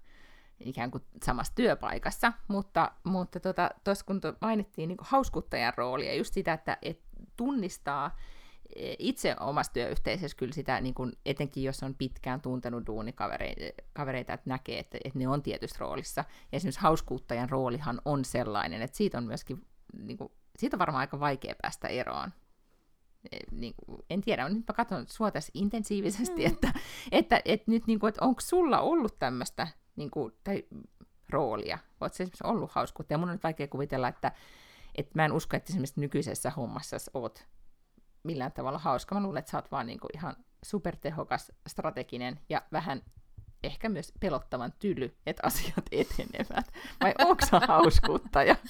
[0.60, 6.52] ikään kuin samassa työpaikassa, mutta, mutta tuossa tota, kun mainittiin niin hauskuttajan roolia, just sitä,
[6.52, 7.00] että et
[7.36, 8.16] tunnistaa
[8.98, 14.78] itse omassa työyhteisössä kyllä sitä, niin kun, etenkin jos on pitkään tuntenut duunikavereita, että näkee,
[14.78, 16.24] että, että ne on tietyssä roolissa.
[16.52, 19.66] Ja esimerkiksi hauskuuttajan roolihan on sellainen, että siitä on myöskin,
[20.02, 22.32] niin kun, siitä on varmaan aika vaikea päästä eroon.
[23.50, 23.74] Niin,
[24.10, 26.46] en tiedä, nyt mä katson sua tässä intensiivisesti, mm.
[26.46, 26.72] että,
[27.12, 30.64] että, että nyt niin kuin, että onko sulla ollut tämmöistä niin kuin, tai
[31.28, 31.78] roolia?
[32.00, 33.14] Oletko esimerkiksi ollut hauskuutta?
[33.14, 34.32] Ja mun on nyt vaikea kuvitella, että,
[34.94, 37.46] että mä en usko, että esimerkiksi nykyisessä hommassa oot
[38.22, 39.14] millään tavalla hauska.
[39.14, 43.02] Mä luulen, että sä oot vaan niin kuin ihan supertehokas, strateginen ja vähän
[43.66, 46.72] ehkä myös pelottavan tyly, että asiat etenevät.
[47.02, 48.56] Vai onko se hauskuuttaja?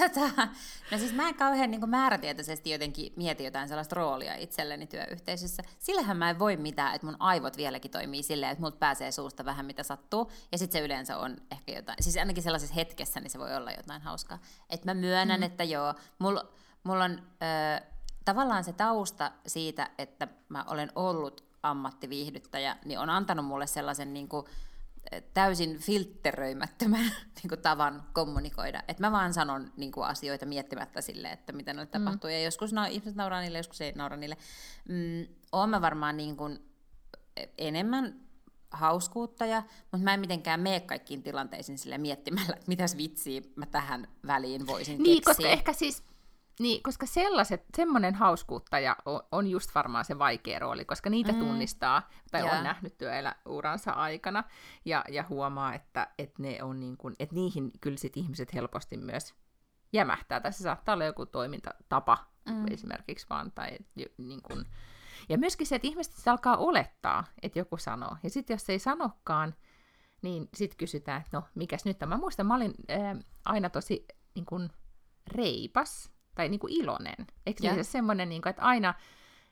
[0.00, 0.48] Tätä,
[0.90, 5.62] no siis mä en kauhean niin määrätietoisesti jotenkin mieti jotain sellaista roolia itselleni työyhteisössä.
[5.78, 9.44] Sillähän mä en voi mitään, että mun aivot vieläkin toimii silleen, että multa pääsee suusta
[9.44, 10.32] vähän mitä sattuu.
[10.52, 13.70] Ja sitten se yleensä on ehkä jotain, siis ainakin sellaisessa hetkessä niin se voi olla
[13.70, 14.38] jotain hauskaa.
[14.70, 15.44] Että mä myönnän, mm.
[15.44, 16.48] että joo, mulla
[16.84, 17.22] mul on...
[17.42, 24.14] Ö, tavallaan se tausta siitä, että mä olen ollut ammattiviihdyttäjä, niin on antanut mulle sellaisen
[24.14, 24.46] niin kuin,
[25.12, 27.04] eh, täysin filtteröimättömän
[27.36, 28.82] niin kuin, tavan kommunikoida.
[28.88, 32.30] Että mä vaan sanon niin kuin, asioita miettimättä sille, että mitä ne tapahtuu.
[32.30, 32.34] Mm.
[32.34, 34.36] Ja joskus na- ihmiset nauraa niille, joskus ei naura niille.
[34.88, 36.58] Mm, oon mä varmaan niin kuin,
[37.58, 38.20] enemmän
[38.70, 39.62] hauskuuttaja,
[39.92, 44.66] mutta mä en mitenkään mene kaikkiin tilanteisiin sille miettimällä, että mitäs vitsiä mä tähän väliin
[44.66, 45.34] voisin niin, keksiä.
[45.34, 46.02] koska ehkä siis
[46.60, 51.38] niin, koska sellaiset, semmoinen hauskuuttaja on, on just varmaan se vaikea rooli, koska niitä mm.
[51.38, 52.56] tunnistaa, tai yeah.
[52.56, 54.44] on nähnyt työeläuransa aikana,
[54.84, 58.96] ja, ja huomaa, että, että, ne on niin kuin, että niihin kyllä sit ihmiset helposti
[58.96, 59.34] myös
[59.92, 60.40] jämähtää.
[60.40, 62.72] Tässä saattaa olla joku toimintatapa mm.
[62.72, 63.78] esimerkiksi vaan, tai
[64.18, 64.64] niin kuin,
[65.28, 68.16] ja myöskin se, että ihmiset alkaa olettaa, että joku sanoo.
[68.22, 69.54] Ja sitten jos ei sanokaan,
[70.22, 72.08] niin sitten kysytään, että no, mikäs nyt on.
[72.08, 74.70] Mä muistan, mä olin ää, aina tosi niin kuin,
[75.26, 77.26] reipas tai niin kuin iloinen.
[77.46, 78.94] Eikö se siis semmoinen, niin kuin, että aina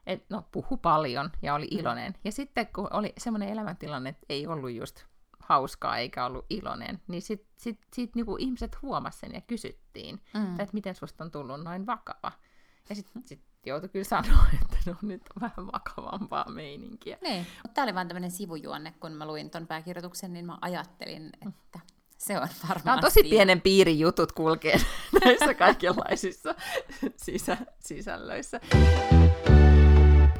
[0.07, 1.79] et, no, puhu paljon ja oli mm.
[1.79, 2.13] iloinen.
[2.13, 2.19] Mm.
[2.25, 5.05] Ja sitten kun oli semmoinen elämäntilanne, että ei ollut just
[5.39, 10.61] hauskaa eikä ollut iloinen, niin sitten sit, sit, niin ihmiset huomasivat sen ja kysyttiin, mm.
[10.61, 12.33] että miten susta on tullut noin vakava.
[12.89, 17.19] Ja sitten sit joutui kyllä sanoa, että no nyt on vähän vakavampaa meininkiä.
[17.23, 21.81] Niin, tämä oli vain tämmöinen sivujuonne, kun mä luin ton pääkirjoituksen, niin mä ajattelin, että
[22.23, 22.85] se on varmasti.
[22.85, 24.81] Nämä on tosi pienen piirin jutut kulkee
[25.25, 26.55] näissä kaikenlaisissa
[27.17, 28.61] sisä, sisällöissä.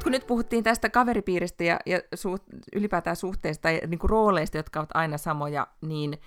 [0.03, 2.43] Kun nyt puhuttiin tästä kaveripiiristä ja, ja suht,
[2.75, 6.17] ylipäätään suhteista ja niin kuin rooleista, jotka ovat aina samoja, niin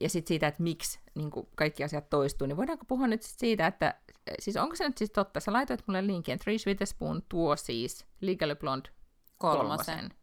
[0.00, 3.38] ja sitten siitä, että miksi niin kuin kaikki asiat toistuu, niin voidaanko puhua nyt sit
[3.38, 3.94] siitä, että
[4.38, 8.06] siis onko se nyt siis totta, sä laitoit mulle linkin, että Reese Witherspoon tuo siis
[8.20, 8.90] Legally Blonde
[9.38, 9.68] kolmosen.
[9.86, 10.19] kolmosen.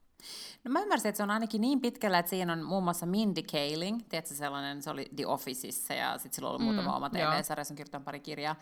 [0.63, 3.41] No mä ymmärsin, että se on ainakin niin pitkällä, että siinä on muun muassa Mindy
[3.51, 7.09] Kaling, tiedätkö sellainen, se oli The Officeissa ja sitten sillä on ollut mm, muutama oma
[7.09, 8.55] TV-sarja, se on kirjoittanut pari kirjaa,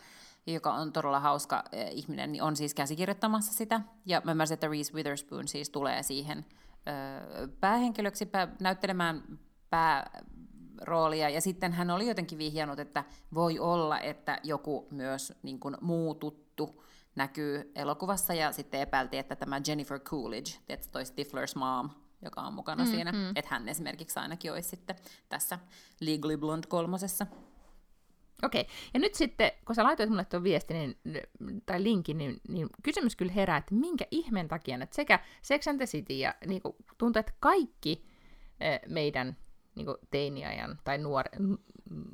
[0.47, 3.81] joka on todella hauska äh, ihminen, niin on siis käsikirjoittamassa sitä.
[4.05, 6.45] Ja mä ymmärsin, että Reese Witherspoon siis tulee siihen
[6.87, 9.39] äh, päähenkilöksi pää, näyttelemään
[9.69, 13.03] pääroolia, ja sitten hän oli jotenkin vihjannut, että
[13.33, 16.83] voi olla, että joku myös niin kuin, muu tuttu
[17.15, 21.89] näkyy elokuvassa, ja sitten epäiltiin, että tämä Jennifer Coolidge, tietysti toi Stifler's mom,
[22.21, 23.29] joka on mukana mm, siinä, mm.
[23.35, 24.95] että hän esimerkiksi ainakin olisi sitten
[25.29, 25.59] tässä
[26.01, 27.27] Legally Blonde kolmosessa.
[28.43, 28.73] Okei, okay.
[28.93, 33.15] ja nyt sitten, kun sä laitoit mulle tuon viestin niin, tai linkin, niin, niin kysymys
[33.15, 36.75] kyllä herää, että minkä ihmeen takia, että sekä Sex and the City ja niin kuin,
[36.97, 38.05] tuntuu, että kaikki
[38.59, 39.37] eh, meidän
[39.75, 41.25] niin kuin, teiniajan tai nuor,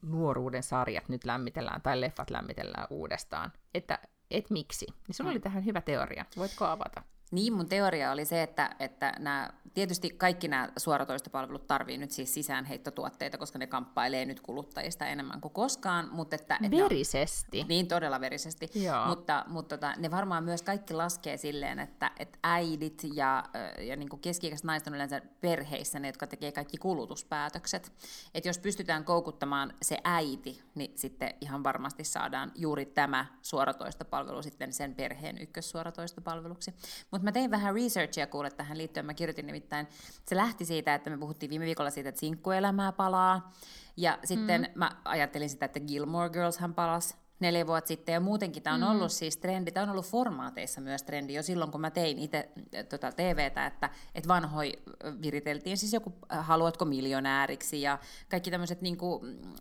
[0.02, 3.54] nuoruuden sarjat nyt lämmitellään tai leffat lämmitellään uudestaan.
[3.74, 4.00] Että
[4.32, 4.86] et miksi.
[5.08, 5.34] Niin sulla mm.
[5.34, 6.26] oli tähän hyvä teoria.
[6.38, 7.04] Voitko avata?
[7.32, 12.34] Niin, mun teoria oli se, että, että nämä, tietysti kaikki nämä suoratoistopalvelut tarvii nyt siis
[12.34, 16.10] sisäänheittotuotteita, koska ne kamppailee nyt kuluttajista enemmän kuin koskaan.
[16.12, 17.58] Mutta että, että verisesti.
[17.58, 18.70] Ne, niin, todella verisesti.
[18.76, 19.08] Joo.
[19.08, 23.44] Mutta, mutta tota, ne varmaan myös kaikki laskee silleen, että, että äidit ja,
[23.80, 27.92] ja niin kuin keski-ikäiset naiset on yleensä perheissä ne, jotka tekee kaikki kulutuspäätökset.
[28.34, 34.74] Että jos pystytään koukuttamaan se äiti, niin sitten ihan varmasti saadaan juuri tämä suoratoistopalvelu sitten
[34.74, 36.74] sen perheen ykkössuoratoistopalveluksi.
[37.12, 39.06] Mutta mutta mä tein vähän researchia kuule tähän liittyen.
[39.06, 39.88] Mä kirjoitin nimittäin,
[40.26, 43.54] se lähti siitä, että me puhuttiin viime viikolla siitä, että sinkkuelämää palaa.
[43.98, 44.68] Ja sitten mm.
[44.76, 48.84] mä ajattelin sitä, että Gilmore Girls hän palasi neljä vuotta sitten, ja muutenkin tämä on
[48.84, 49.16] ollut mm.
[49.16, 52.50] siis trendi, tämä on ollut formaateissa myös trendi jo silloin, kun mä tein itse
[52.90, 54.74] tota TVtä, että, että vanhoi
[55.22, 58.00] viriteltiin siis joku haluatko miljonääriksi, ja
[58.30, 58.98] kaikki tämmöiset niin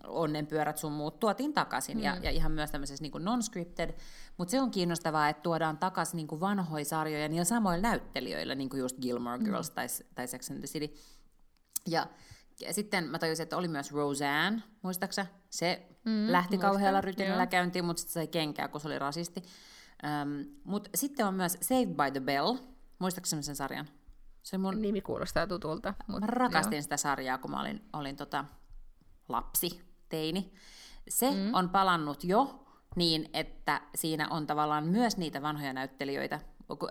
[0.07, 2.03] onnenpyörät sun muut tuotiin takaisin, mm.
[2.03, 3.93] ja, ja ihan myös tämmöisessä niin non-scripted,
[4.41, 8.79] mutta se on kiinnostavaa, että tuodaan takaisin niin vanhoja sarjoja niillä samoilla näyttelijöillä, niin kuin
[8.79, 9.43] just Gilmore mm.
[9.43, 9.75] Girls mm.
[9.75, 10.93] tai, tai Sex and the City,
[11.87, 12.07] ja
[12.59, 15.25] ja sitten mä tajusin, että oli myös Roseanne, muistaaksä?
[15.49, 19.43] Se mm, lähti kauhealla rytinällä käyntiin, mutta sitten sai kenkää, kun se oli rasisti.
[20.05, 22.55] Ähm, Mutta sitten on myös Saved by the Bell.
[22.99, 23.87] Muistaakseni sen sarjan?
[24.43, 24.81] Se mun...
[24.81, 25.93] Nimi kuulostaa tutulta.
[26.07, 26.81] Mut, mä rakastin joo.
[26.81, 28.45] sitä sarjaa, kun mä olin, olin tota
[29.29, 30.53] lapsi, teini.
[31.09, 31.53] Se mm.
[31.53, 32.60] on palannut jo
[32.95, 36.39] niin, että siinä on tavallaan myös niitä vanhoja näyttelijöitä.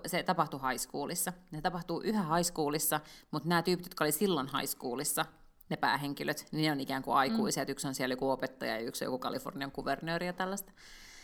[0.07, 1.33] Se tapahtuu high schoolissa.
[1.51, 5.25] Ne tapahtuu yhä high schoolissa, mutta nämä tyypit, jotka oli silloin high schoolissa,
[5.69, 7.65] ne päähenkilöt, niin ne on ikään kuin aikuisia.
[7.65, 7.71] Mm.
[7.71, 10.73] Yksi on siellä joku opettaja ja yksi on joku Kalifornian kuvernööri ja tällaista.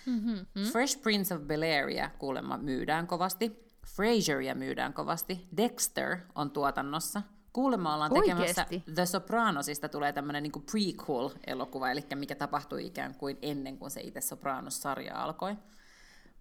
[0.06, 0.62] Mm-hmm.
[0.72, 3.66] Fresh Prince of Bel-Airia kuulemma myydään kovasti.
[3.86, 5.48] Frasieria myydään kovasti.
[5.56, 7.22] Dexter on tuotannossa.
[7.56, 8.92] Kuulemma ollaan tekemässä Oikeesti?
[8.94, 14.20] The Sopranosista tulee tämmöinen niin prequel-elokuva, eli mikä tapahtui ikään kuin ennen kuin se itse
[14.20, 15.56] Sopranos-sarja alkoi.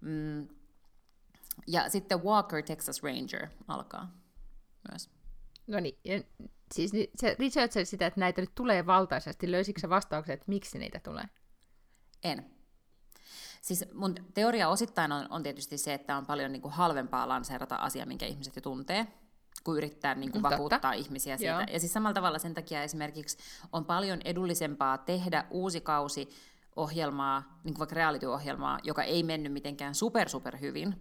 [0.00, 0.48] Mm.
[1.66, 4.12] Ja sitten Walker Texas Ranger alkaa
[4.90, 5.10] myös.
[5.66, 5.98] No niin,
[6.74, 9.50] siis se researchasi sitä, että näitä nyt tulee valtaisesti.
[9.50, 11.24] Löysitkö se vastauksen, että miksi niitä tulee?
[12.24, 12.50] En.
[13.62, 17.76] Siis mun teoria osittain on, on tietysti se, että on paljon niin kuin halvempaa lanseerata
[17.76, 19.06] asia, minkä ihmiset jo tuntee,
[19.64, 20.92] kuin yrittää niin kuin vakuuttaa Totta.
[20.92, 21.52] ihmisiä siitä.
[21.52, 21.60] Joo.
[21.72, 23.38] Ja siis samalla tavalla sen takia esimerkiksi
[23.72, 26.28] on paljon edullisempaa tehdä uusi kausi
[26.76, 30.94] ohjelmaa, niin kuin vaikka reality-ohjelmaa, joka ei mennyt mitenkään super super hyvin,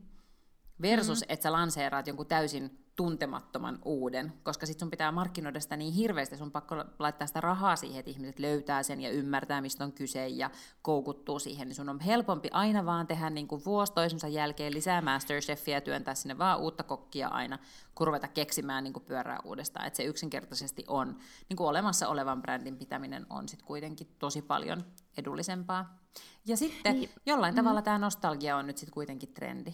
[0.82, 1.34] versus mm-hmm.
[1.34, 6.38] että sä lanseeraat jonkun täysin tuntemattoman uuden, koska sitten sun pitää markkinoida sitä niin hirveästi,
[6.38, 10.28] sun pakko laittaa sitä rahaa siihen, että ihmiset löytää sen ja ymmärtää, mistä on kyse
[10.28, 10.50] ja
[10.82, 15.02] koukuttuu siihen, niin sun on helpompi aina vaan tehdä niin kuin vuosi toisensa jälkeen lisää
[15.02, 17.60] Masterchefia ja työntää sinne vaan uutta kokkia aina,
[17.96, 19.88] kun ruveta keksimään niin kuin pyörää uudestaan.
[19.88, 21.18] Että se yksinkertaisesti on,
[21.50, 24.86] niin kuin olemassa olevan brändin pitäminen on sitten kuitenkin tosi paljon
[25.18, 26.06] edullisempaa.
[26.46, 27.10] Ja sitten niin.
[27.26, 27.56] jollain mm.
[27.56, 29.74] tavalla tämä nostalgia on nyt sitten kuitenkin trendi.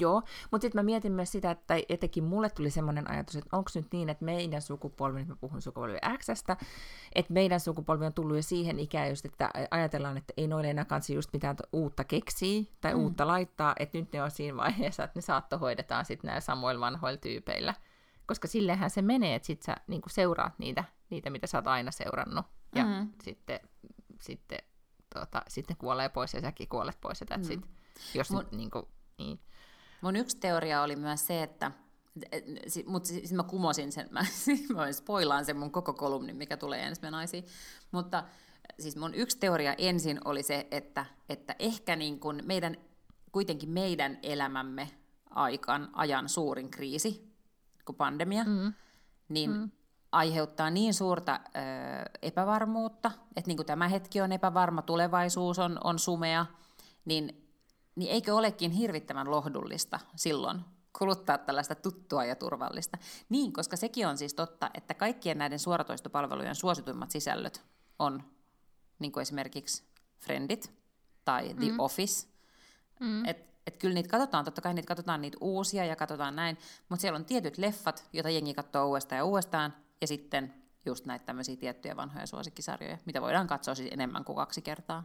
[0.00, 3.70] Joo, mutta sitten mä mietin myös sitä, että etenkin mulle tuli semmoinen ajatus, että onko
[3.74, 6.56] nyt niin, että meidän sukupolvi, nyt mä puhun sukupolvi Xstä,
[7.14, 10.84] että meidän sukupolvi on tullut jo siihen ikään just, että ajatellaan, että ei noille enää
[10.84, 13.00] kansi just mitään uutta keksiä tai mm.
[13.00, 17.18] uutta laittaa, että nyt ne on siinä vaiheessa, että ne saattohoidetaan sitten näillä samoilla vanhoilla
[17.18, 17.74] tyypeillä.
[18.26, 21.90] Koska sillehän se menee, että sit sä niin seuraat niitä, niitä, mitä sä oot aina
[21.90, 22.46] seurannut.
[22.74, 23.08] Ja mm.
[23.22, 23.60] sitten,
[24.20, 24.58] sitten,
[25.14, 27.44] tota, sitten kuolee pois ja säkin kuolet pois ja mm.
[27.44, 27.60] sit,
[28.14, 28.52] jos Mut...
[28.52, 28.84] niin kuin,
[29.18, 29.40] niin.
[30.04, 31.72] Mun yksi teoria oli myös se, että
[32.86, 34.20] mutta sitten mä kumosin sen, mä,
[34.74, 37.44] mä spoilaan sen mun koko kolumnin, mikä tulee ensi naisiin.
[37.90, 38.24] Mutta
[38.80, 42.76] siis mun yksi teoria ensin oli se, että, että ehkä niin kun meidän,
[43.32, 44.90] kuitenkin meidän elämämme
[45.30, 47.34] aikan, ajan suurin kriisi,
[47.84, 48.72] kuin pandemia, mm.
[49.28, 49.70] niin mm.
[50.12, 51.58] aiheuttaa niin suurta ö,
[52.22, 56.46] epävarmuutta, että niin kuin tämä hetki on epävarma, tulevaisuus on, on sumea,
[57.04, 57.43] niin
[57.96, 60.60] niin eikö olekin hirvittävän lohdullista silloin
[60.98, 62.98] kuluttaa tällaista tuttua ja turvallista?
[63.28, 67.64] Niin, koska sekin on siis totta, että kaikkien näiden suoratoistopalvelujen suosituimmat sisällöt
[67.98, 68.22] on
[68.98, 69.84] niin kuin esimerkiksi
[70.18, 70.72] Friendit
[71.24, 71.80] tai The mm.
[71.80, 72.28] Office.
[73.00, 73.24] Mm.
[73.24, 77.00] Et, et kyllä niitä katsotaan, totta kai niitä katsotaan niitä uusia ja katsotaan näin, mutta
[77.00, 80.54] siellä on tietyt leffat, joita jengi katsoo uudestaan ja uudestaan, ja sitten
[80.86, 85.04] just näitä tämmöisiä tiettyjä vanhoja suosikkisarjoja, mitä voidaan katsoa siis enemmän kuin kaksi kertaa.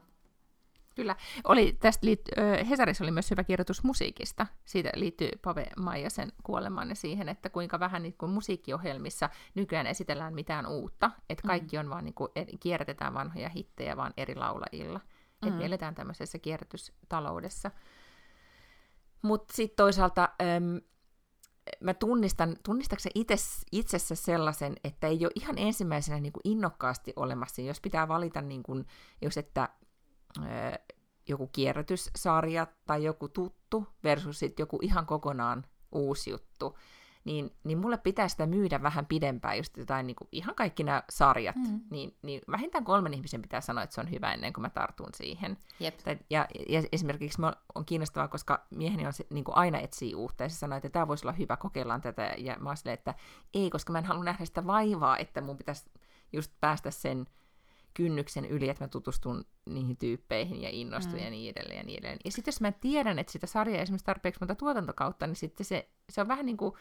[0.99, 1.15] Kyllä.
[1.43, 4.47] Oli, tästä liit- Hesarissa oli myös hyvä kirjoitus musiikista.
[4.65, 10.33] Siitä liittyy Pave Maijasen kuolemaan ja siihen, että kuinka vähän niin kuin musiikkiohjelmissa nykyään esitellään
[10.33, 11.11] mitään uutta.
[11.29, 14.99] Että kaikki on vaan, niin kuin, kierrätetään vanhoja hittejä vaan eri laulajilla.
[14.99, 15.47] Mm.
[15.47, 17.71] Että me eletään tämmöisessä kierrätystaloudessa.
[19.21, 20.81] Mutta sitten toisaalta äm,
[21.79, 23.35] mä tunnistan, tunnistatko se itse,
[23.71, 28.63] itsessä sellaisen, että ei ole ihan ensimmäisenä niin kuin innokkaasti olemassa, jos pitää valita, niin
[28.63, 28.85] kuin,
[29.21, 29.69] jos että
[31.27, 36.77] joku kierrätyssarja tai joku tuttu versus sit joku ihan kokonaan uusi juttu,
[37.23, 41.03] niin, niin mulle pitää sitä myydä vähän pidempään, just jotain niin kuin, ihan kaikki nämä
[41.09, 41.79] sarjat, mm.
[41.91, 45.09] niin, niin vähintään kolmen ihmisen pitää sanoa, että se on hyvä ennen kuin mä tartun
[45.13, 45.57] siihen.
[45.79, 45.99] Jep.
[46.29, 47.41] Ja, ja esimerkiksi
[47.75, 50.89] on kiinnostavaa, koska mieheni on se, niin kuin aina etsii uutta, ja se sanoi, että
[50.89, 53.13] tämä voisi olla hyvä, kokeillaan tätä, ja mä oon että
[53.53, 55.91] ei, koska mä en halua nähdä sitä vaivaa, että mun pitäisi
[56.33, 57.25] just päästä sen
[57.99, 61.23] kynnyksen yli, että mä tutustun niihin tyyppeihin ja innostun mm.
[61.23, 62.19] ja niin edelleen ja niin edelleen.
[62.25, 65.89] Ja sitten jos mä tiedän, että sitä sarjaa esimerkiksi tarpeeksi monta tuotantokautta, niin sitten se,
[66.09, 66.73] se on vähän niin kuin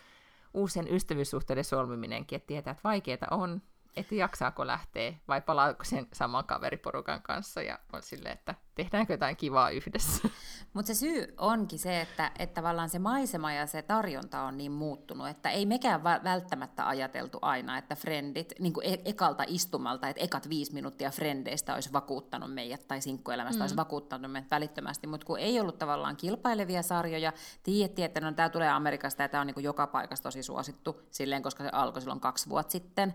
[0.54, 3.62] uusien ystävyyssuhteiden solmiminenkin, että tietää, että vaikeaa on,
[3.99, 9.36] että jaksaako lähteä vai palaako sen saman kaveriporukan kanssa ja on silleen, että tehdäänkö jotain
[9.36, 10.28] kivaa yhdessä.
[10.74, 14.72] Mutta se syy onkin se, että, että tavallaan se maisema ja se tarjonta on niin
[14.72, 20.24] muuttunut, että ei mekään välttämättä ajateltu aina, että frendit, niin kuin e- ekalta istumalta, että
[20.24, 23.62] ekat viisi minuuttia frendeistä olisi vakuuttanut meidät, tai sinkkuelämästä mm.
[23.62, 27.32] olisi vakuuttanut meidät välittömästi, mutta kun ei ollut tavallaan kilpailevia sarjoja,
[27.62, 31.03] tiedettiin, että no, tämä tulee Amerikasta ja tämä on niin kuin joka paikassa tosi suosittu,
[31.11, 33.14] silleen, koska se alkoi silloin kaksi vuotta sitten,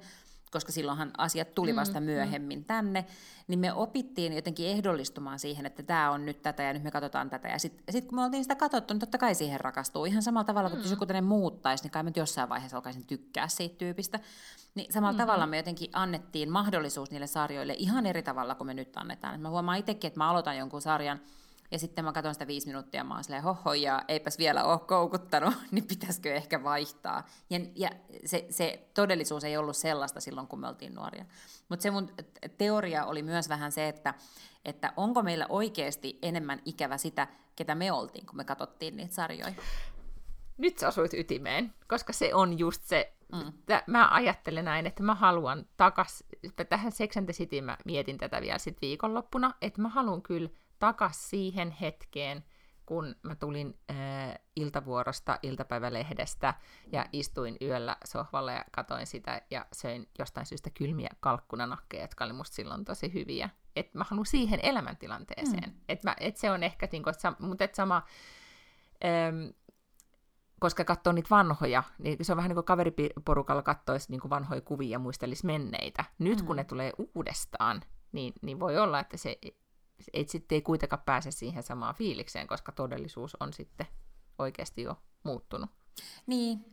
[0.53, 2.65] koska silloinhan asiat tuli vasta mm, myöhemmin mm.
[2.65, 3.05] tänne,
[3.47, 7.29] niin me opittiin jotenkin ehdollistumaan siihen, että tämä on nyt tätä ja nyt me katsotaan
[7.29, 7.47] tätä.
[7.47, 10.05] Ja sitten sit kun me oltiin sitä katsottu, niin totta kai siihen rakastuu.
[10.05, 10.83] Ihan samalla tavalla kuin mm.
[10.83, 14.19] jos joku tänne muuttaisi, niin kai mä jossain vaiheessa alkaisin tykkää siitä tyypistä.
[14.75, 15.27] Niin samalla mm-hmm.
[15.27, 19.35] tavalla me jotenkin annettiin mahdollisuus niille sarjoille ihan eri tavalla kuin me nyt annetaan.
[19.35, 21.19] Et mä huomaan itsekin, että mä aloitan jonkun sarjan,
[21.73, 24.63] ja sitten mä katson sitä viisi minuuttia ja mä oon silleen, hoho, ja eipäs vielä
[24.63, 27.27] ole koukuttanut, niin pitäisikö ehkä vaihtaa.
[27.49, 27.89] Ja, ja
[28.25, 31.25] se, se todellisuus ei ollut sellaista silloin, kun me oltiin nuoria.
[31.69, 32.09] Mutta se mun
[32.57, 34.13] teoria oli myös vähän se, että,
[34.65, 39.53] että onko meillä oikeasti enemmän ikävä sitä, ketä me oltiin, kun me katsottiin niitä sarjoja.
[40.57, 43.53] Nyt sä osuit ytimeen, koska se on just se, mm.
[43.87, 46.23] Mä ajattelen näin, että mä haluan takas,
[46.69, 50.49] tähän Sex and the City mä mietin tätä vielä sit viikonloppuna, että mä haluan kyllä
[50.83, 52.43] takas siihen hetkeen,
[52.85, 53.97] kun mä tulin äh,
[54.55, 56.53] iltavuorosta, iltapäivälehdestä
[56.91, 62.33] ja istuin yöllä sohvalla ja katoin sitä ja söin jostain syystä kylmiä kalkkunanakkeja, jotka oli
[62.33, 63.49] musta silloin tosi hyviä.
[63.75, 65.69] Et mä haluan siihen elämäntilanteeseen.
[65.69, 65.75] Mm.
[65.89, 68.03] Et mä, et se on ehkä, niinku, et sam, mutta et sama,
[69.05, 69.49] ähm,
[70.59, 74.61] koska katsoo niitä vanhoja, niin se on vähän niin kuin kaveriporukalla katsoisi niin kuin vanhoja
[74.61, 76.05] kuvia ja muistelisi menneitä.
[76.19, 76.45] Nyt mm.
[76.45, 77.81] kun ne tulee uudestaan,
[78.11, 79.37] niin, niin voi olla, että se
[80.13, 83.87] et sitten ei kuitenkaan pääse siihen samaan fiilikseen, koska todellisuus on sitten
[84.39, 85.69] oikeasti jo muuttunut.
[86.27, 86.65] Niin,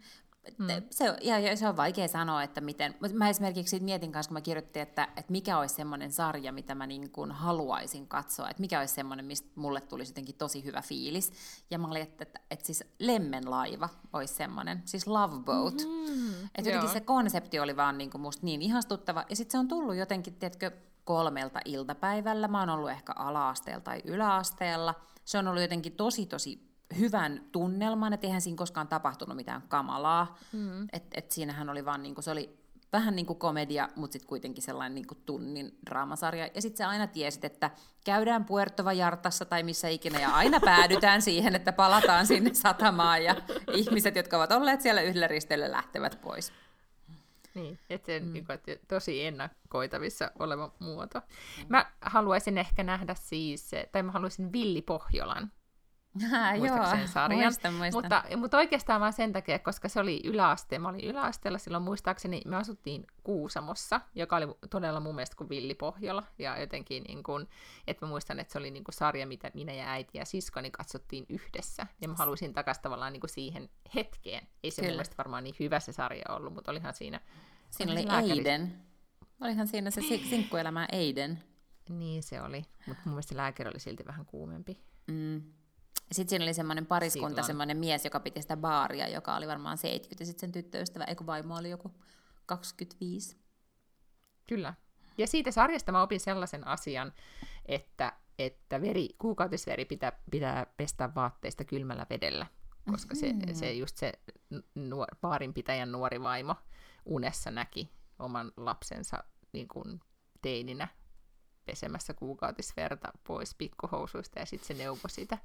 [0.58, 0.66] Mm.
[0.90, 2.94] Se, ja, ja se on vaikea sanoa, että miten.
[3.12, 6.86] Mä esimerkiksi mietin kanssa, kun mä kirjoitin, että, että mikä olisi semmoinen sarja, mitä mä
[6.86, 11.32] niin kuin haluaisin katsoa, että mikä olisi semmoinen, mistä mulle tulisi jotenkin tosi hyvä fiilis.
[11.70, 15.74] Ja mä olin, että, että, että siis Lemmenlaiva olisi semmoinen, siis Love Boat.
[15.74, 16.44] Mm-hmm.
[16.54, 19.24] Että jotenkin se konsepti oli vaan niin kuin musta niin ihastuttava.
[19.28, 20.70] Ja sitten se on tullut jotenkin, tiedätkö,
[21.04, 22.48] kolmelta iltapäivällä.
[22.48, 24.94] Mä oon ollut ehkä ala-asteella tai yläasteella.
[25.24, 30.38] Se on ollut jotenkin tosi, tosi hyvän tunnelman, että eihän siinä koskaan tapahtunut mitään kamalaa.
[30.52, 30.88] Mm.
[30.92, 32.60] Et, et siinähän oli vaan, niin kuin, se oli
[32.92, 36.48] vähän niin kuin komedia, mutta sitten kuitenkin sellainen niin kuin tunnin draamasarja.
[36.54, 37.70] Ja sitten sä aina tiesit, että
[38.04, 43.36] käydään Puerto Vallartassa tai missä ikinä, ja aina päädytään siihen, että palataan sinne satamaan, ja
[43.72, 46.52] ihmiset, jotka ovat olleet siellä yhdellä risteillä, lähtevät pois.
[47.54, 48.32] Niin, että se mm.
[48.32, 51.18] niin kuin, että tosi ennakoitavissa oleva muoto.
[51.18, 51.66] Mm.
[51.68, 55.52] Mä haluaisin ehkä nähdä siis, tai mä haluaisin Villi Pohjolan.
[56.32, 57.42] Ah, joo, sen sarjan?
[57.42, 58.02] Muistan, muistan.
[58.02, 60.78] Mutta, mutta oikeastaan vain sen takia, koska se oli yläaste.
[60.78, 65.74] Mä olin yläasteella silloin muistaakseni, me asuttiin Kuusamossa, joka oli todella mun mielestä kuin Villi
[65.74, 66.22] Pohjola.
[66.38, 67.48] Ja jotenkin, niin kuin,
[67.86, 70.70] että mä muistan, että se oli niin kuin sarja, mitä minä ja äiti ja siskoni
[70.70, 71.86] katsottiin yhdessä.
[72.00, 74.46] Ja mä halusin takaisin tavallaan niin kuin siihen hetkeen.
[74.62, 74.90] Ei se Kyllä.
[74.90, 77.20] mun mielestä varmaan niin hyvä se sarja ollut, mutta olihan siinä...
[77.70, 78.30] Siinä oli lääkäri...
[78.30, 78.82] Aiden.
[79.40, 81.42] Olihan siinä se sinkkuelämä Aiden.
[81.88, 84.80] Niin se oli, mutta mun mielestä lääkäri oli silti vähän kuumempi.
[85.06, 85.42] Mm.
[86.12, 90.22] Sitten siinä oli semmoinen pariskunta, semmoinen mies, joka piti sitä baaria, joka oli varmaan 70,
[90.22, 91.94] ja sitten sen tyttöystävä, eikö vaimo oli joku
[92.46, 93.36] 25.
[94.48, 94.74] Kyllä.
[95.18, 97.12] Ja siitä sarjasta mä opin sellaisen asian,
[97.66, 102.46] että, että veri, kuukautisveri pitää, pitää pestä vaatteista kylmällä vedellä,
[102.90, 103.54] koska mm-hmm.
[103.54, 104.12] se, se just se
[104.74, 106.56] nuor, baarinpitäjän nuori vaimo
[107.04, 110.00] unessa näki oman lapsensa niin kuin
[110.42, 110.88] teininä
[111.66, 115.38] pesemässä kuukautisverta pois pikkuhousuista ja sitten se neuvoi sitä.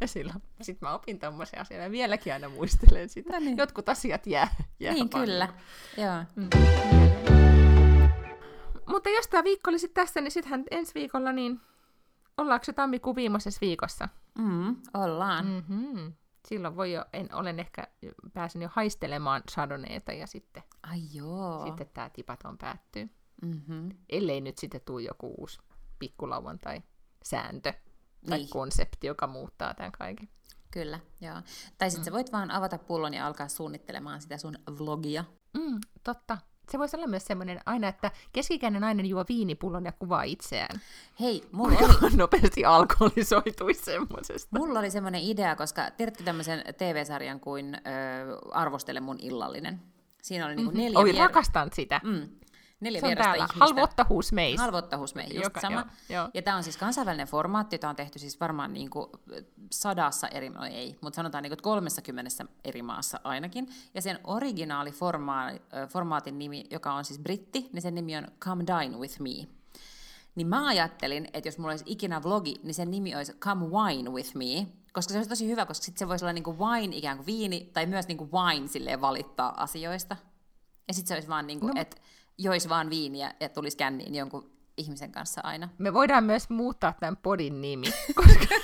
[0.00, 3.32] ja silloin sitten mä opin tommosia asioita ja vieläkin aina muistelen sitä.
[3.32, 3.56] No niin.
[3.56, 5.28] Jotkut asiat jää, jää Niin paljon.
[5.28, 5.48] kyllä,
[5.96, 6.24] joo.
[6.36, 6.48] Mm.
[8.88, 11.60] Mutta jos tämä viikko oli sitten tässä, niin sittenhän ensi viikolla, niin
[12.36, 14.08] ollaanko se tammikuun viimeisessä viikossa?
[14.38, 15.46] Mm, ollaan.
[15.46, 16.12] Mm-hmm.
[16.48, 17.86] Silloin voi jo, en, olen ehkä
[18.32, 21.66] pääsen jo haistelemaan Chardonnayta ja sitten, Ai joo.
[21.66, 23.10] sitten tämä tipaton päättyy.
[23.42, 23.88] Mm-hmm.
[24.08, 25.58] Ellei nyt sitten tule joku uusi
[25.98, 26.82] pikkulauantai
[27.24, 27.72] sääntö
[28.28, 28.50] tai niin.
[28.50, 30.28] konsepti, joka muuttaa tämän kaiken.
[30.70, 31.36] Kyllä, joo.
[31.78, 32.04] Tai sitten mm.
[32.04, 35.24] sä voit vaan avata pullon ja alkaa suunnittelemaan sitä sun vlogia.
[35.58, 36.38] Mm, totta.
[36.70, 40.80] Se voisi olla myös semmoinen aina, että keskikäinen nainen juo viinipullon ja kuvaa itseään.
[41.20, 42.16] Hei, mulla oli...
[42.16, 44.58] nopeasti alkoholisoituisi semmoisesta.
[44.58, 47.78] Mulla oli semmoinen idea, koska tiedätkö tämmöisen TV-sarjan kuin ö,
[48.50, 49.80] Arvostele mun illallinen?
[50.22, 50.84] Siinä oli niinku mm-hmm.
[50.84, 50.98] neljä...
[50.98, 51.16] Oi, vier...
[51.16, 52.00] rakastan sitä.
[52.04, 52.28] Mm.
[52.80, 53.36] Neljä se on täällä.
[53.36, 53.58] ihmistä.
[53.58, 54.62] Halvottahuus meistä.
[54.62, 55.76] Halvottahuus meistä, just Joka, sama.
[55.76, 56.28] Joo, joo.
[56.34, 59.06] Ja tämä on siis kansainvälinen formaatti, jota on tehty siis varmaan niin kuin
[59.72, 63.68] sadassa eri, no ei, mutta sanotaan niin kuin 30 eri maassa ainakin.
[63.94, 64.92] Ja sen originaali
[65.88, 69.48] formaatin nimi, joka on siis britti, niin sen nimi on Come Dine With Me.
[70.34, 74.10] Niin mä ajattelin, että jos mulla olisi ikinä vlogi, niin sen nimi olisi Come Wine
[74.10, 76.96] With Me, koska se olisi tosi hyvä, koska sitten se voisi olla niin kuin wine
[76.96, 80.16] ikään kuin viini, tai myös niin kuin wine silleen valittaa asioista.
[80.88, 81.96] Ja sitten se olisi vaan niin kuin, no, että
[82.38, 85.68] joisi vaan viiniä ja tulisi känniin jonkun ihmisen kanssa aina.
[85.78, 87.86] Me voidaan myös muuttaa tämän podin nimi,
[88.24, 88.54] koska,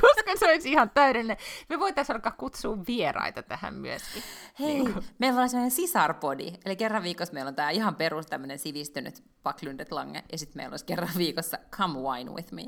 [0.00, 1.36] koska se olisi ihan täydellinen.
[1.68, 4.22] Me voitaisiin alkaa kutsua vieraita tähän myöskin.
[4.60, 5.04] Hei, niin kuin.
[5.18, 9.92] meillä on sellainen sisarpodi, eli kerran viikossa meillä on tämä ihan perus tämmöinen sivistynyt Paklundet
[9.92, 12.62] Lange, ja sitten meillä olisi kerran viikossa Come Wine With Me.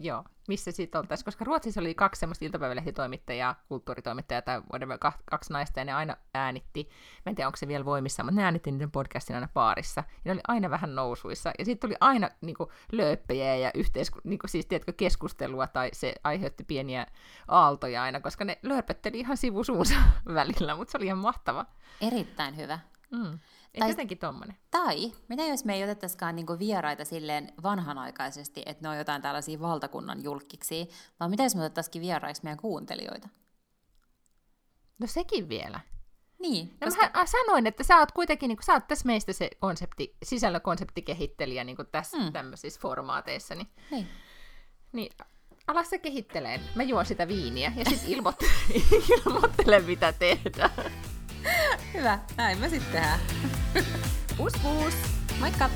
[0.00, 4.62] Joo, missä sitten oltaisiin, koska Ruotsissa oli kaksi semmoista iltapäivälehtitoimittajaa, kulttuuritoimittajaa tai
[5.30, 6.88] kaksi naista, ja ne aina äänitti,
[7.26, 10.14] mä en tiedä onko se vielä voimissa, mutta ne äänitti niiden podcastin aina paarissa, ja
[10.24, 14.38] ne oli aina vähän nousuissa, ja sitten tuli aina niin kuin, lööppejä ja yhteisku, niin
[14.38, 17.06] kuin, siis, tiedätkö, keskustelua, tai se aiheutti pieniä
[17.48, 19.94] aaltoja aina, koska ne lööpetteli ihan sivusuunsa
[20.34, 21.66] välillä, mutta se oli ihan mahtava.
[22.00, 22.78] Erittäin hyvä.
[23.10, 23.38] Mm.
[23.78, 24.56] Tai, jotenkin tommonen.
[24.70, 29.60] Tai, mitä jos me ei otettaisikaan niinku vieraita silleen vanhanaikaisesti, että ne on jotain tällaisia
[29.60, 30.88] valtakunnan julkiksi,
[31.20, 33.28] vaan mitä jos me otettaisikin vieraiksi meidän kuuntelijoita?
[34.98, 35.80] No sekin vielä.
[36.38, 36.76] Niin.
[36.80, 37.10] No koska...
[37.14, 41.76] mä sanoin, että sä oot kuitenkin, niin sä oot tässä meistä se konsepti, sisällökonseptikehittelijä niin
[41.92, 42.32] tässä mm.
[42.32, 43.54] tämmöisissä formaateissa.
[43.54, 44.08] Niin, niin.
[44.92, 45.12] niin
[45.66, 46.60] ala se kehitteleen.
[46.74, 48.50] Mä juon sitä viiniä ja sitten ilmoittele,
[49.26, 50.70] ilmoittele, mitä tehdään.
[51.94, 53.20] Hyvä, näin me sitten tehdään.
[54.36, 54.94] Pus pus!
[55.40, 55.70] Moikka!